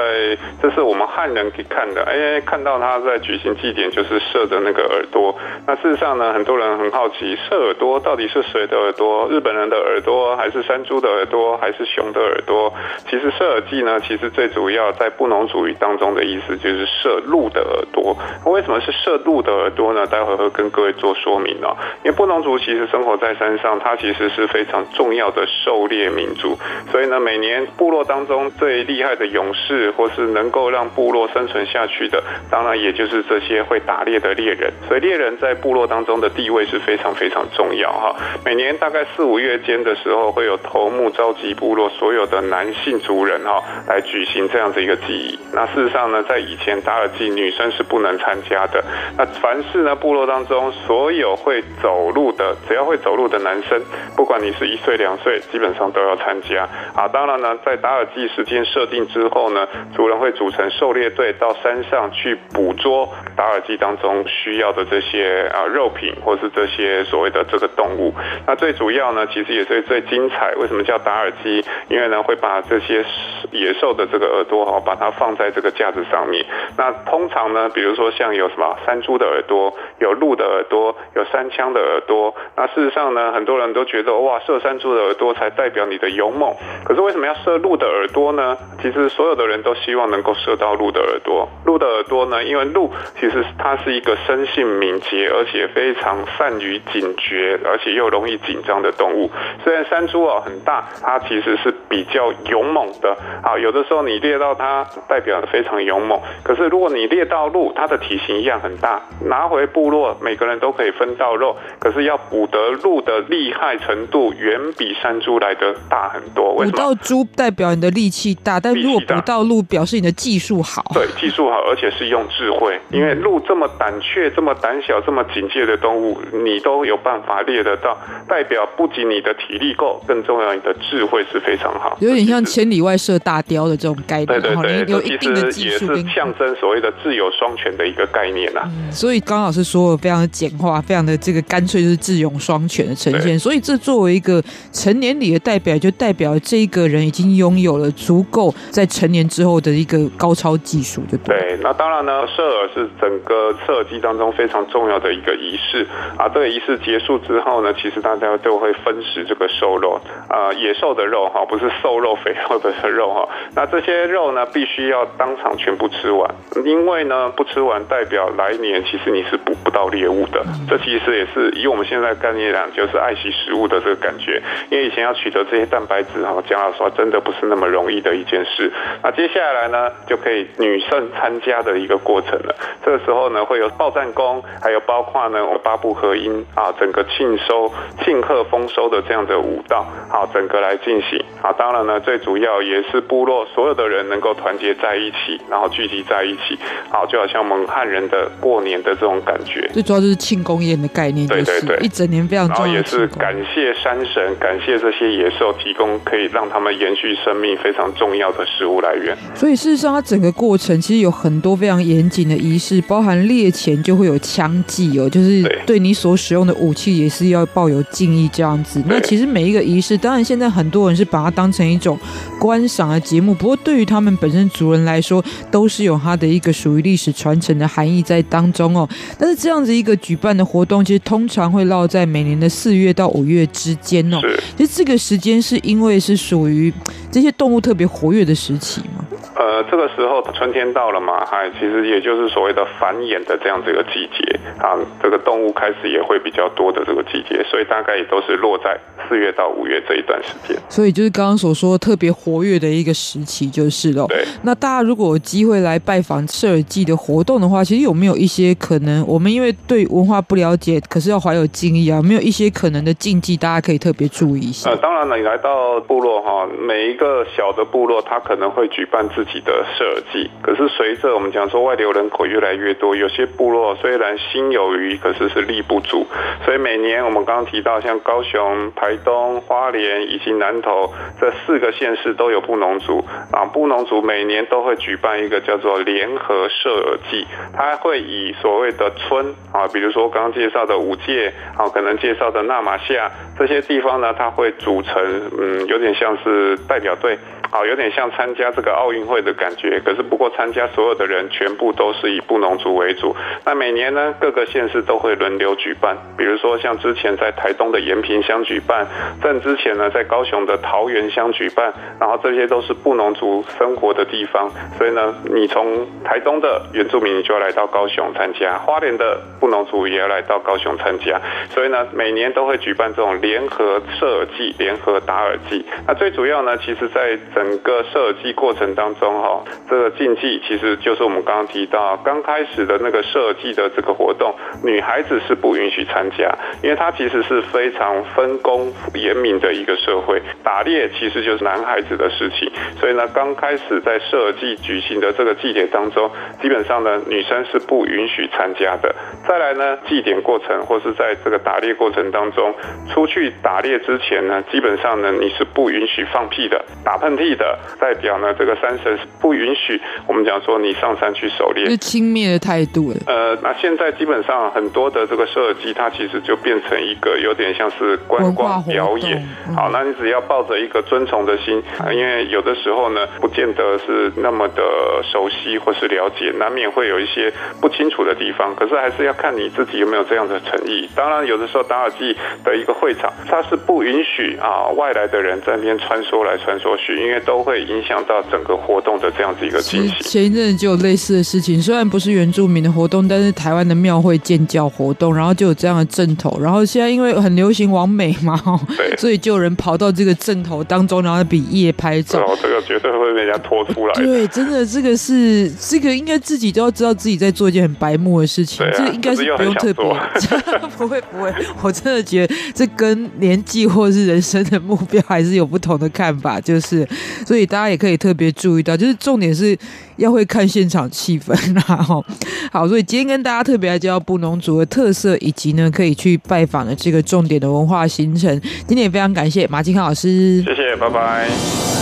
[0.63, 5.35] 这是我们汉人可以看的，哎，看看到他在举行祭典，就是射的那个耳朵。
[5.67, 9.27] 那事实上呢，很多人很好奇，射耳朵到底是谁的耳朵？
[9.31, 12.71] 日本人的耳朵，还是山猪的耳朵，还是熊的耳朵？
[13.09, 18.15] 其实射耳祭呢，其实最主要在布农族语当中的意思就是射鹿的耳朵。
[18.45, 20.07] 为什么是射鹿的耳朵呢？
[20.07, 21.75] 待会会跟各位做说明哦。
[22.05, 26.59] 因为布农族其实生活在山上，它其实是非常重要的狩猎民族，
[26.91, 34.73] 所以呢，每年部落当中最厉害的勇士，或是能够让部落生存下去的，当然也就是这些会打猎的猎人。
[34.89, 38.17] 所以猎人在部落当中的地位是非常非常重要哈。
[38.45, 45.39] 每年大概四五月间的时候，会有头目召集部落所有的男性族人哈，来举行这样子一个祭仪。
[45.53, 48.83] 那事实上呢，在以前打耳祭，女生是不能参加的。
[49.17, 53.81] 那凡是呢部落当中所有会走路的，只要会走路的男生，
[54.17, 56.69] 不管你是一岁两岁，基本上都要参加。
[56.95, 68.13] 啊，当然呢，在打耳祭时间设定之后呢，族人会组成狩猎队到山上去捕捉打耳祭当中需要的这些啊肉品，或是这些所谓的这个动物。
[68.47, 70.53] 那最主要呢，其实也是最精彩。
[70.57, 71.65] 为什么叫打耳祭？
[71.89, 73.05] 因为呢，会把这些
[73.53, 76.45] 野兽的这个耳朵哈，把它放在这个架子上面。
[76.77, 82.35] 那通常呢，比如说像有什么山猪的耳朵，有鹿的耳朵，有山羌的耳朵。
[82.57, 86.55] 那事实上呢，很多人都觉得哇，射山猪的耳朵才代表你的勇猛。
[86.85, 88.57] 可是为什么要射鹿的耳朵呢？
[88.83, 91.49] 其实所有的人都希望能够射到鹿的耳朵。
[91.65, 99.31] 鹿的耳朵呢，因为鹿其实它是一个生性敏捷，而且非常善于警觉，而且又容易紧张的动物。
[99.63, 103.59] 虽然山猪啊很大，它其实是比较勇猛的啊。
[103.59, 106.19] 有的时候你猎到它，代表非常勇猛。
[106.43, 111.57] 可是如果你猎到鹿，它的体型一样很大，拿回部落，每个人都可以分到肉。
[111.79, 116.55] 可是要捕得鹿的厉害程度，远比山猪来的大很多。
[116.55, 120.85] 捕到猪代表你的力气大，但如果捕到鹿，表示你的技术好。
[120.95, 122.79] 对，技术好，而且是用智慧。
[122.91, 127.97] 因为鹿这么胆怯、这么胆小、这么警戒的动物，你都有办法猎得到，
[128.29, 131.97] 代表不仅你的体力够，更重要，你的智慧是非常好。
[132.01, 134.27] 有点像千里外射大雕的这种概念。
[134.27, 138.63] 对对对，有一定的技术，也是象征所谓的智勇双全的一个概念啊。
[138.67, 143.39] 嗯、所以刚老师说的非常的简化，非常的这个干脆，就是智勇双全的呈现。
[143.39, 144.43] 所以这作为一个
[144.73, 151.39] 成年礼的代表，就代表这一个人已经拥有了足够在成年之后的一个高超技术，就对。
[151.39, 155.87] 对，那当然呢，射耳是整个射耳祭当中非常重要的一个仪式
[156.19, 156.29] 啊。
[156.29, 163.29] 这个仪式结束之后呢，其实大家都会分食这个瘦肉啊，野兽的肉哈，不是瘦肉、肥肉的肉哈。
[163.55, 166.29] 那这些肉呢，必须要当场全部吃完，
[166.65, 170.45] 因为呢，不吃完代表来年其实你是捕不到猎物的。
[170.69, 174.43] 这其实也是以我们现在概念来讲，就是爱惜食物的这个感觉。
[174.71, 178.73] 因为以前要取得这些蛋白质哈，讲老实话，真的不是那么容易的一件事。
[179.03, 182.55] 那接下来呢，就可以女生参加的一个过程了。
[182.85, 187.71] 这个时候呢，会有报战功，还有包括呢，我们八部合音啊，整个庆收、
[188.05, 191.23] 庆贺丰收的这样的舞蹈，好，整个来进行。
[191.43, 196.57] 啊，当然呢，最主要也是部落所有的人能够团结在一起，然后聚集在一起，
[196.89, 199.69] 好，就好像我们汉人的过年的这种感觉。
[199.73, 202.65] 最主要就是庆功宴的概念，就是，对对对，一整年非常重要。
[202.65, 209.17] 然后也是感谢山神，感谢这些野兽提供可以让他们延续生命非常重要的食物来源。
[209.35, 218.83] 所以事实上，它整个过程其实有很多非常严谨的仪式，包含猎前就会有枪祭哦，就是对你所使用的武器也是要抱有敬意这样子。
[218.87, 221.99] 那其实每一个仪式，当然现在很多人是把它当成一种
[222.39, 228.89] 观赏的节目，不过对于他们本身族人来说，都是有它的一个属于历史传承的含义在当中哦。
[229.19, 234.19] 但是这样子一个举办的活动，其实通常会落在每年的四月到五月之间哦。
[234.57, 236.73] 其实这个时间是因为是属于
[237.11, 239.05] 这些动物特别活跃的时期吗？
[239.35, 250.57] 呃，这个时候春天到了嘛，嗨其实也就是所谓的繁衍的这样子一个季节啊，这个动物开始也会比较多的这个季节，所以大概也都是落在四月到五月这一段时间。
[250.69, 254.07] 所以就是刚刚所说特别活跃的一个时期，就是了。
[254.09, 254.25] 对。
[254.43, 264.71] 那大家如果有机会来拜访射耳祭的活动的话，其实有没有一些可能，我们因为对文化不了解，可是要怀有敬意啊，没有一些可能的禁忌，大家可以特别注意一下？
[264.71, 270.31] 呃，当然了，你来到部落哈，每一个小的部落，他可能会举办自己的设计。
[270.43, 276.07] 可是随着我们讲说外流人口越来越多，有些部落虽然心有余，可是是力不足。
[276.45, 297.19] 所以每年我们刚刚提到，像高雄、台东、花莲以及南投这四个县市都有布农族啊，布农族每年都会举办一个叫做联合射耳祭，他会以所谓的村啊，比如说刚刚介绍的五界啊，可能介绍的那玛夏这些地方呢，他会组成嗯，有点像是代表队。
[297.51, 299.81] 好，有点像参加这个奥运会的感觉。
[299.85, 303.15] 可是不过参加所有的人全部都是以布农族为主。
[303.45, 308.87] 那每年呢，各个县市都会轮流举办，比如说像之前在台东的延平乡举办，
[309.23, 314.49] 在之前呢在高雄的桃园乡举办，然后这些都是布农族生活的地方，
[314.79, 325.65] 所以呢，你从台东的原住民就要来到高雄参加，花莲的布农族也要来到高雄参加，所以呢，每年都会举办这种联合射耳祭、联合打耳祭。
[325.87, 336.31] 那最主要呢，其实在整个射耳祭过程当中，哈，这个禁忌其实就是我们刚刚提到，刚开始的那个射耳祭的这个活动，女孩子是不允许参加，
[336.63, 346.11] 因为它其实是非常分工严明的一个社会，打猎其实就是男孩子的事情，所以呢，刚开始在射耳祭举行的这个祭典当中，
[346.43, 348.95] 基本上呢，女生是不允许参加的。
[349.27, 352.55] 再来呢，祭典过程或是在这个打猎过程当中，
[352.93, 362.93] 出去打猎之前呢，基本上呢，你是不允许放屁的、打喷嚏的，代表呢，这个山神是不允许我们讲说你上山去狩猎，是轻蔑的态度。
[363.07, 369.23] 呃，那现在基本上很多的这个射耳祭，它其实就变成一个有点像是观光表演。
[369.55, 371.63] 好，那你只要抱着一个尊崇的心，
[371.93, 374.63] 因为有的时候呢，不见得是那么的
[375.03, 378.55] 熟悉或是了解，难免会有一些不清楚的地方。
[378.57, 380.89] 可是还是要看你自己有没有这样的诚意。
[380.95, 389.97] 当然，有的时候打耳祭的一个会场，它是不允许啊外来的人在那边穿梭来穿梭去，因为都会影响到整个活动的这样子一个进行。
[390.01, 396.39] 前一阵就有类似的事情，虽然不是原住民的活动，但是台湾的庙会建教活动，然后就有这样的阵头。
[396.41, 398.41] 然后现在因为很流行网美嘛，
[398.77, 402.21] 对，所以就有人跑到这个阵头当中，然后比夜拍照。
[402.21, 403.95] 哦，这个绝对会被人家拖出来。
[403.95, 408.65] 对，真的，这个是这个应该自己都要知道自己在做一件很白目的事情。
[408.67, 409.85] 啊、这个应该是不用特别。
[410.77, 416.87] 不会不会，我真的觉得这跟年纪或是人生的目标还是有不同的看法，就是
[417.27, 419.57] 所以大家也可以特别注意到，就是重点是
[419.97, 422.05] 要会看现场气氛，然后
[422.51, 428.41] 好，所以今天跟大家特别来介绍布农族的特色，以及呢可以去拜访的这个重点的文化行程。
[428.67, 431.80] 今天也非常感谢马金康老师，谢谢，拜拜。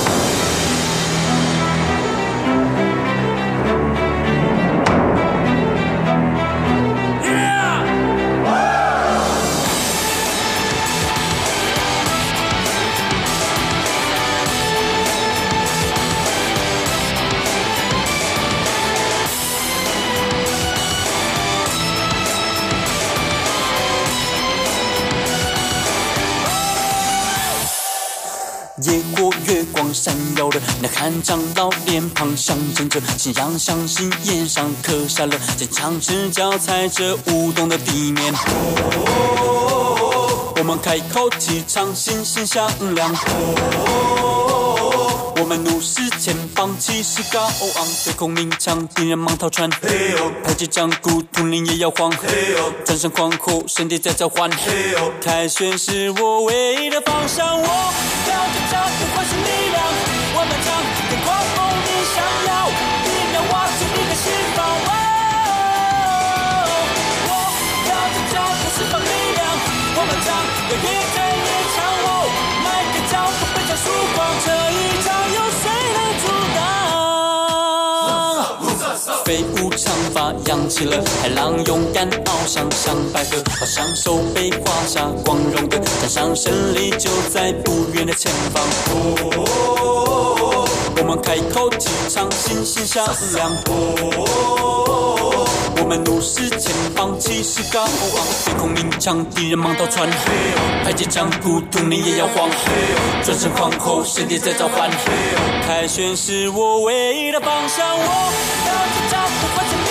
[28.83, 38.33] 野火月光闪耀的那汉长老脸庞，象征着信仰，相信眼上刻下了坚强赤脚踩着舞动的地面。
[40.57, 44.18] 我们开口气唱，心心响亮。
[45.49, 49.67] 我们怒视前方，气势高昂，对空鸣枪，敌人忙逃窜。
[49.71, 52.13] 排起战鼓，统领也摇晃。
[52.85, 54.51] 转身狂吼，圣殿在召唤。
[55.23, 57.67] 凯旋是我唯一的方向，我
[58.27, 59.68] 飘着脚步唤醒力
[79.29, 88.65] 飞舞长发扬起了海浪，勇敢翱翔像白鹤，好像手背划下光荣的奖赏，胜利就在不远的前方。
[90.97, 93.05] 我们开口气场，心心响
[93.35, 93.53] 亮。
[95.77, 100.09] 我们怒视前方，气势高昂，飞空鸣枪，敌人忙逃窜。
[100.83, 102.49] 排解战鼓，统领也摇晃。
[103.23, 104.91] 转身皇后，圣殿在召唤。
[105.67, 107.87] 凯旋是我唯一的方向。
[107.95, 109.88] 我不换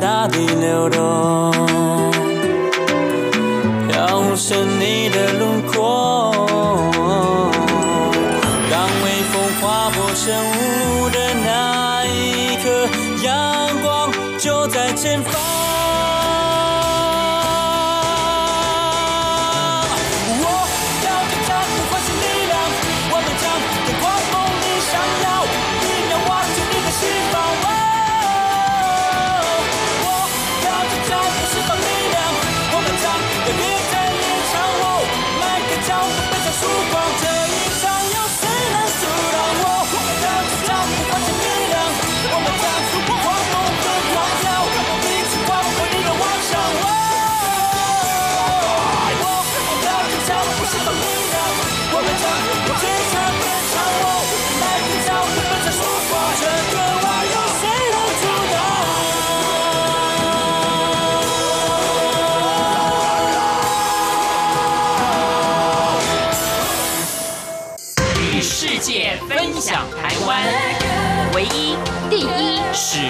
[0.00, 1.33] 大地流动，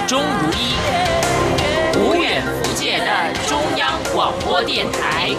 [0.07, 0.75] 终如一。
[1.99, 5.31] 无远弗届的中央广播电台。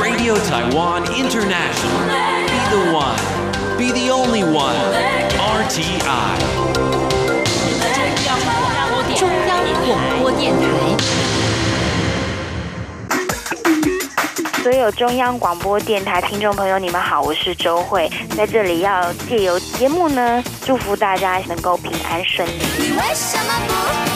[0.00, 2.00] Radio Taiwan International.
[2.48, 3.42] Be the one.
[3.76, 4.76] Be the only one.
[5.38, 6.38] RTI.
[9.16, 11.41] 中央广播电台。
[14.62, 22.62] 所有中央广播电台听众朋友，你们好，我是周慧，在这里要借由节目呢，祝福大家能够平安顺利。
[22.78, 24.11] 你为什么不？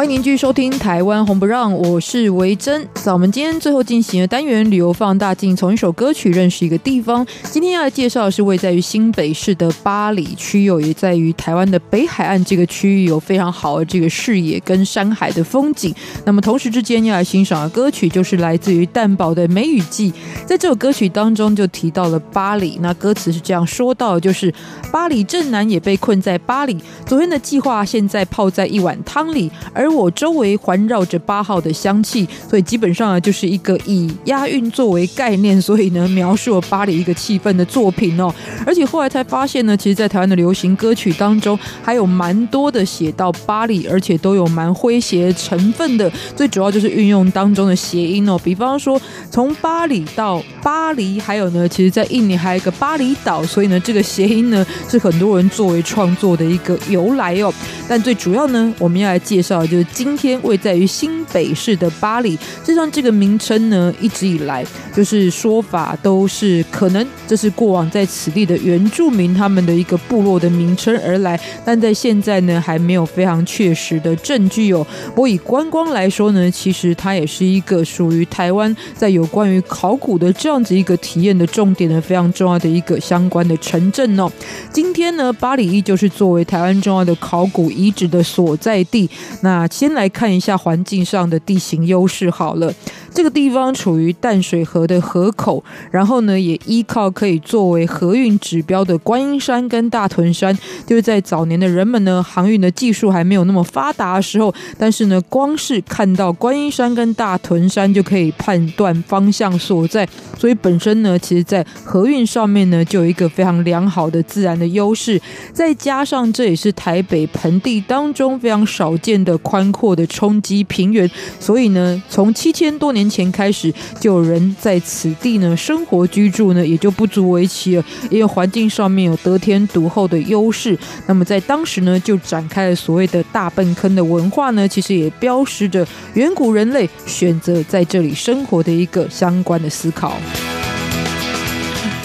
[0.00, 2.88] 欢迎您继续收听《台湾红不让》，我是维珍。
[2.94, 7.26] 在我们今天最后进行的单元旅游放大镜，从一首歌曲认识一个地方。
[7.50, 15.94] 今天要介绍的是位在于新北市的八里区，有也在于台湾的北海岸这个区域有非常好的这个视野跟山海的风景。
[16.24, 20.10] 那么同时之间要来欣赏的歌曲就是来自于蛋堡的《梅雨季》。
[20.46, 24.50] 在这首歌曲当中就提到了八里，那歌词是这样说到：就是
[24.90, 29.50] 八里镇南也被困在八里，昨天的计划现在泡在一碗汤里。
[29.74, 38.32] 而我周围环绕着八号的香气，所以基本上呢，就是一个以押韵作为概念，所以呢，描述了巴黎一个气氛的作品哦。
[38.66, 46.10] 而且后来才发现呢，其实，在台湾的流行歌曲当中，还有蛮多的写到巴黎，而且都有蛮诙谐成分的。
[46.36, 57.52] 最主要就是运用当中的谐音哦，比方说从巴黎到巴黎，还有呢，其实在印尼还有一个巴厘岛，所以呢，这个谐音呢是很多人作为创作的一个由来哦。
[57.88, 59.70] 但最主要呢，我们要来介绍的。
[59.70, 64.64] 就今天位在于新北市的巴黎，实际上这个名称呢，一直以来
[64.94, 74.86] 就是说法都是可能这是过往在此地的原住民他们的一个部落的名称而来，但在现在呢还没有非常确实的证据哦。
[75.08, 84.30] 不过以观光来说呢，其实它也是一个属于台湾在有关于考古的这样子一个体验的重点的非常重要的一个相关的城镇哦。
[84.72, 89.08] 今天呢，巴黎依旧是作为台湾重要的考古遗址的所在地，
[89.42, 89.59] 那。
[89.68, 92.72] 先来看一下环境上的地形优势好了。
[93.12, 100.56] 这个地方处于淡水河的河口，然后呢，也依靠可以作为河运指标的观音山跟大屯山。
[100.86, 110.08] 就是在早年的人们呢，航运的技术还没有那么发达的时候，但是呢，光是看到观音山跟大屯山就可以判断方向所在。
[110.38, 115.20] 所以本身呢，其实在河运上面呢，就有一个非常良好的自然的优势。
[115.52, 122.99] 再加上这也是台北盆地当中非常少见的宽阔的冲积平原，所以呢，从七千多年。
[123.00, 127.84] 年前开始就有人在此地呢生活居住呢，也就不足为奇了。
[128.10, 140.18] 因为环境上面有得天独厚的优势，那么在当时呢就展开了所谓的大笨坑的文化呢，其实也标识着远古人类选择在这里生活的一个相关的思考。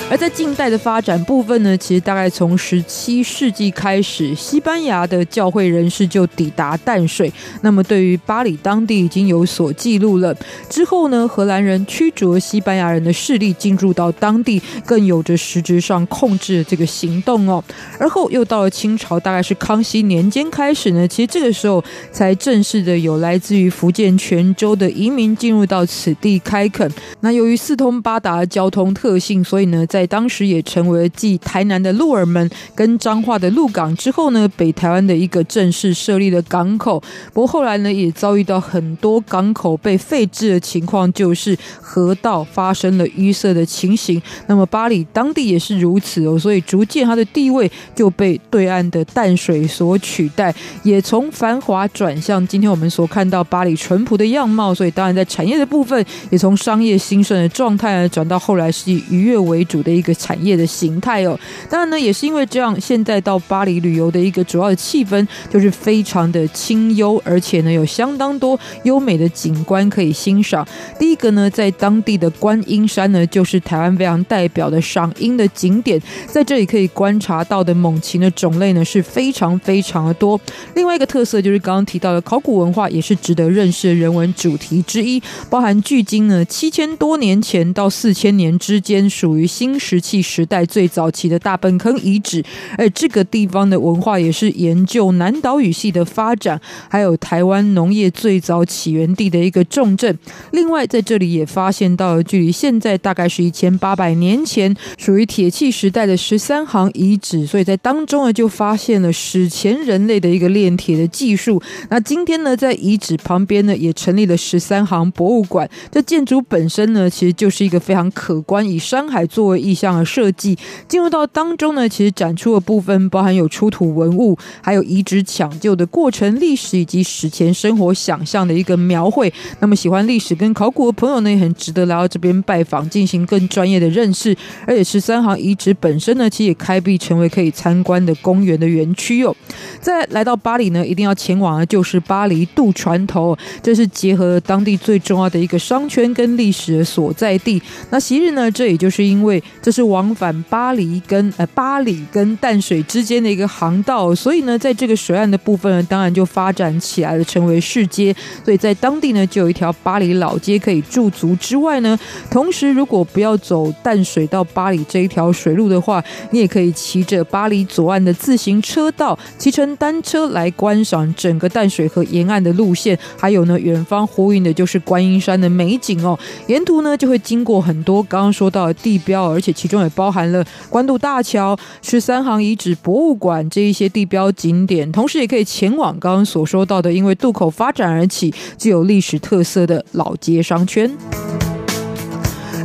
[0.08, 10.34] 而在近代的发展部分呢，其实大概从十七世纪开始，西班牙的教会人士就抵达淡水，那么对于巴里当地已经有所记录了。
[10.70, 17.62] 之后呢，荷兰人驱逐西班牙人的势力进入到当地，更有着实质上控制这个行动哦。
[17.97, 26.89] 而后又到了清朝，大概是康熙年间开始呢，其实这个时候才正式的有来自于福建泉州的移民进入到此地开垦。
[27.22, 29.84] 那由于四通八达的交通特性，所以呢。
[29.96, 37.02] 在当时也成为了继台南的鹿耳门跟彰化的鹿港之后呢，北台湾的一个正式设立的港口。
[37.32, 44.22] 不过后来呢，也遭遇到很多港口被废置的情况，就是河道发生了淤塞的情形。
[44.48, 54.74] 那么巴里当地也是如此哦，所以逐渐它的地位就被对岸的淡水所取代，也从繁华转向今天我们所看到巴里淳朴的样貌。
[54.74, 70.68] 所以当然在产业的部分，也从商业兴盛的状态呢，转到后来是以渔业为主的一个产业的形态哦，当然呢，也是因为这样，现在到巴黎旅游的一个主要的气氛就是非常的清幽，而且呢，有相当多优美的景观可以欣赏。
[70.98, 80.42] 第一个呢，在当地的观音山呢，就是台湾非常代表的赏樱的景点，在这里可以观察到的猛禽的种类呢是非常非常的多。
[80.74, 89.74] 另外一个特色就是刚刚提到的考古文化，也是值得认识的人文主题之一，包含距今呢七千多年前到四千年之间，属于新。
[89.80, 92.43] 石器时代最早期的大坌坑遗址。
[92.78, 96.59] 而这个地方的文化也是研究南岛语系的发展，
[96.89, 100.17] 还有台湾农业最早起源地的一个重镇。
[100.51, 107.45] 另外，在这里也发现到了距离现在大概是一千八百年前，属于铁器时代的十三行遗址。
[107.45, 111.61] 所以在当中呢，就发现了史前人类的一个炼铁的技术。
[111.89, 115.69] 那今天呢，在遗址旁边呢，也成立了十三行博物馆。
[115.91, 120.57] 这建筑本身呢，其实就是一个非常可观，以山海作为意象的设计。
[120.88, 129.34] 进入到当中呢，其实展出的部分包含有出土文物，还有遗址抢救的过程、历史以及史前生活想象的一个描绘。
[129.59, 134.36] 那么喜欢历史跟考古的朋友呢，也很值得来到这边拜访，进行更专业的认识。
[134.68, 139.36] 而且十三行遗址本身呢，其实也开辟成为可以参观的公园的园区哦。
[139.82, 147.61] 再来到巴黎呢，一定要前往的就是巴黎渡船头，这是结合了当地最重要的一个商圈跟历史的所在地。
[147.89, 158.16] 那昔日呢，这也就是因为这是往返巴黎跟呃巴黎跟淡水之间的一个航道，所以呢，在这个水岸的部分呢，当然就发展起来了，成为市街。
[158.43, 161.97] 所以在当地呢，就有一条巴黎老街可以驻足之外呢，
[162.30, 176.18] 同时如果不要走淡水到巴黎这一条水路的话，你也可以骑着巴黎左岸的自行车道，骑乘单车来观赏整个淡水河沿岸的路线，还有呢，远方呼应的就是观音山的美景哦。
[176.47, 190.89] 沿途呢，就会经过很多刚刚说到的地标，而且其中也包含了关渡大桥、十三行遗址博物馆这一些地标景点，同时也可以前往刚刚所说到的，因为渡口发展而起具有历史特色的老街商圈。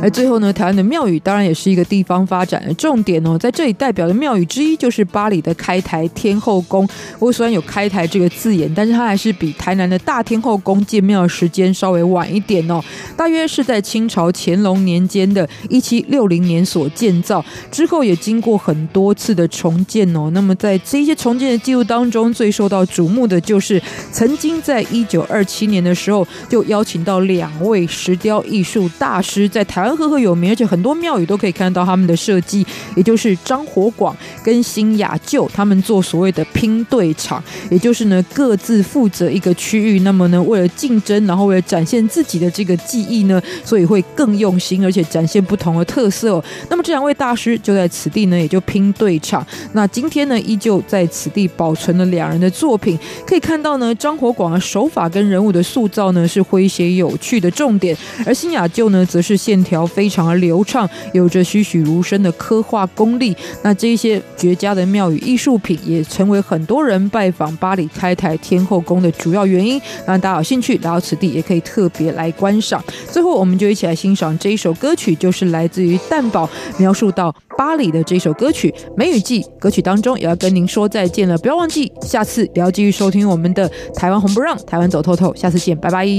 [0.01, 3.37] 而最后呢，台湾的庙宇当然也是一个地方发展的重点哦。
[3.37, 6.89] 在这里代表的庙宇之一就是巴黎的开台天后宫。
[7.19, 12.81] 我虽然有“开台”这个字眼，但是它还是比台南的大天后宫建庙的时间稍微晚一点哦。
[13.15, 20.31] 大约是在清朝乾隆年间的一七六零年所建造，之后也经过很多次的重建哦。
[20.33, 23.79] 那么在这些重建的记录当中，最受到瞩目的就是
[24.11, 29.90] 曾经在一九二七年的时候，就邀请到两位石雕艺术大师在台湾。
[29.95, 32.65] 赫赫有名，而且很多庙宇都可以看到他们的设计，
[32.95, 46.43] 也就是张火广跟新雅旧他们做所谓的拼对场，也就是呢各自负责一个区域，那么呢为了竞争，然后为了展现自己的这个技艺呢，所以会更用心，而且展现不同的特色哦。
[46.69, 49.45] 那么这两位大师就在此地呢，也就拼对场。
[49.73, 59.80] 那今天呢，依旧在此地保存了两人的作品，可以看到呢，张火广的手法跟人物的塑造呢是诙谐有趣的重点，而新雅旧呢则是线条。
[59.85, 63.35] 非常的流畅，有着栩栩如生的刻画功力。
[63.63, 69.81] 那这一些绝佳的庙宇艺术品，也成为很多人拜访巴黎开台天后宫的主要原因。
[70.05, 72.83] 让大家有兴趣来到此地，也可以特别来观赏。
[73.09, 79.41] 最后，我们就一起来欣赏这一首歌曲，就是来自于蛋堡描述到巴黎的这首歌曲《梅雨季》。
[79.59, 85.33] 歌曲当中也要跟您说再见了，不要忘记下次也要继续收听我们的台湾红不让，台湾走透透。
[85.35, 86.05] 下次见，拜拜。
[86.05, 86.13] 梅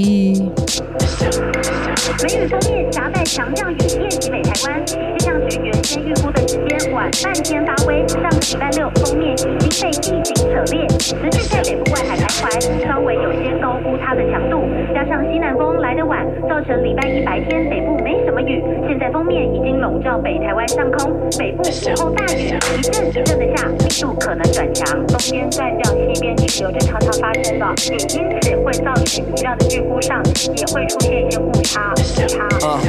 [2.35, 4.85] 雨锋面夹带强降雨，遍及北台湾。
[4.85, 14.67] 气象局原先预估的时间晚半天发威，上个礼拜六封面已经被地形扯裂，持续在北部外海徘徊，稍微有些高估它的强度。
[15.05, 18.63] 上西南风来得晚，造成礼拜一白天北部没什么雨。
[18.87, 25.05] 现在封面已经笼罩北台湾上空，北部午后大雨一阵一阵的下，力度可能转强。
[25.07, 30.21] 东边断掉西边去，有着常常发生的，也因此会造成雨量的预估上
[30.55, 31.93] 也会出现一些误差。
[32.65, 32.79] 啊，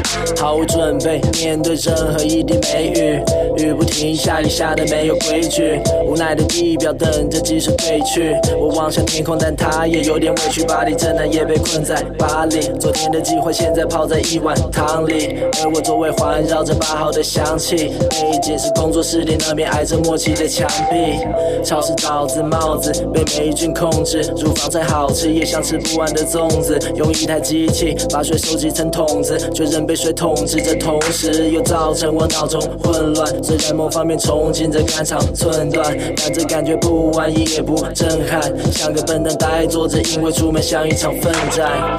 [0.41, 8.35] 毫无准备面对任何一滴梅雨，雨不停下雨下的没有规矩，无奈的地表等着技术退去。
[8.57, 10.65] 我望向天空，但它也有点委屈。
[10.65, 17.95] 巴黎正南也被困在巴黎，昨天的机会现在泡在一碗汤里，而我周围环绕着八号的香气。
[18.11, 21.19] 背景是工作室里那边挨着默契的墙壁，
[21.65, 26.79] 潮湿导致帽子被霉菌控制，乳房再好吃也像吃不完的粽子。
[26.95, 33.43] 用一台机器把水收集成桶子，却仍被水统治着，同时又造成我脑中混乱。
[33.43, 38.43] 虽然某方面憧憬着肝肠寸断，但这感觉不安逸也不震撼，
[38.73, 41.94] 像个笨蛋呆坐着，因为出门像一场奋战。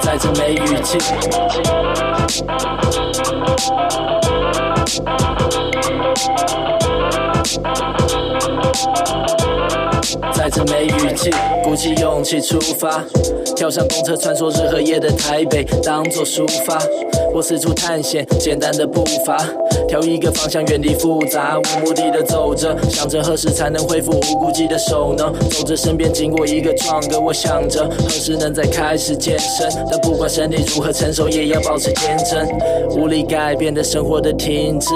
[0.00, 0.98] 在这梅雨季。
[10.34, 11.30] 在这梅雨季，
[11.64, 13.02] 鼓起勇气出发，
[13.56, 16.78] 跳上公车，穿梭日和夜的台北，当作抒发。
[17.34, 19.38] 我四处探险，简单的步伐，
[19.86, 25.30] 挑一个方向，远离复杂，无目的的走着，想着何时才能恢复无顾忌的手呢？
[25.50, 32.48] 走着身边经过一个壮哥，我想着何时能再开始健身，但不管身体如何成熟，也要保持天真。
[32.96, 34.88] 无力改变的生活的停滞，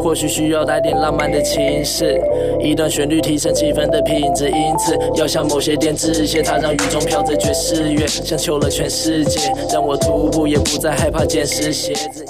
[0.00, 2.20] 或许需要带点浪漫的情是，
[2.60, 9.40] 一段旋律提升气氛的品质，因此要像某些点致谢，它让雨中飘着爵士乐，像求了全世界，
[9.72, 12.24] 让我徒步也不再害怕捡湿鞋子。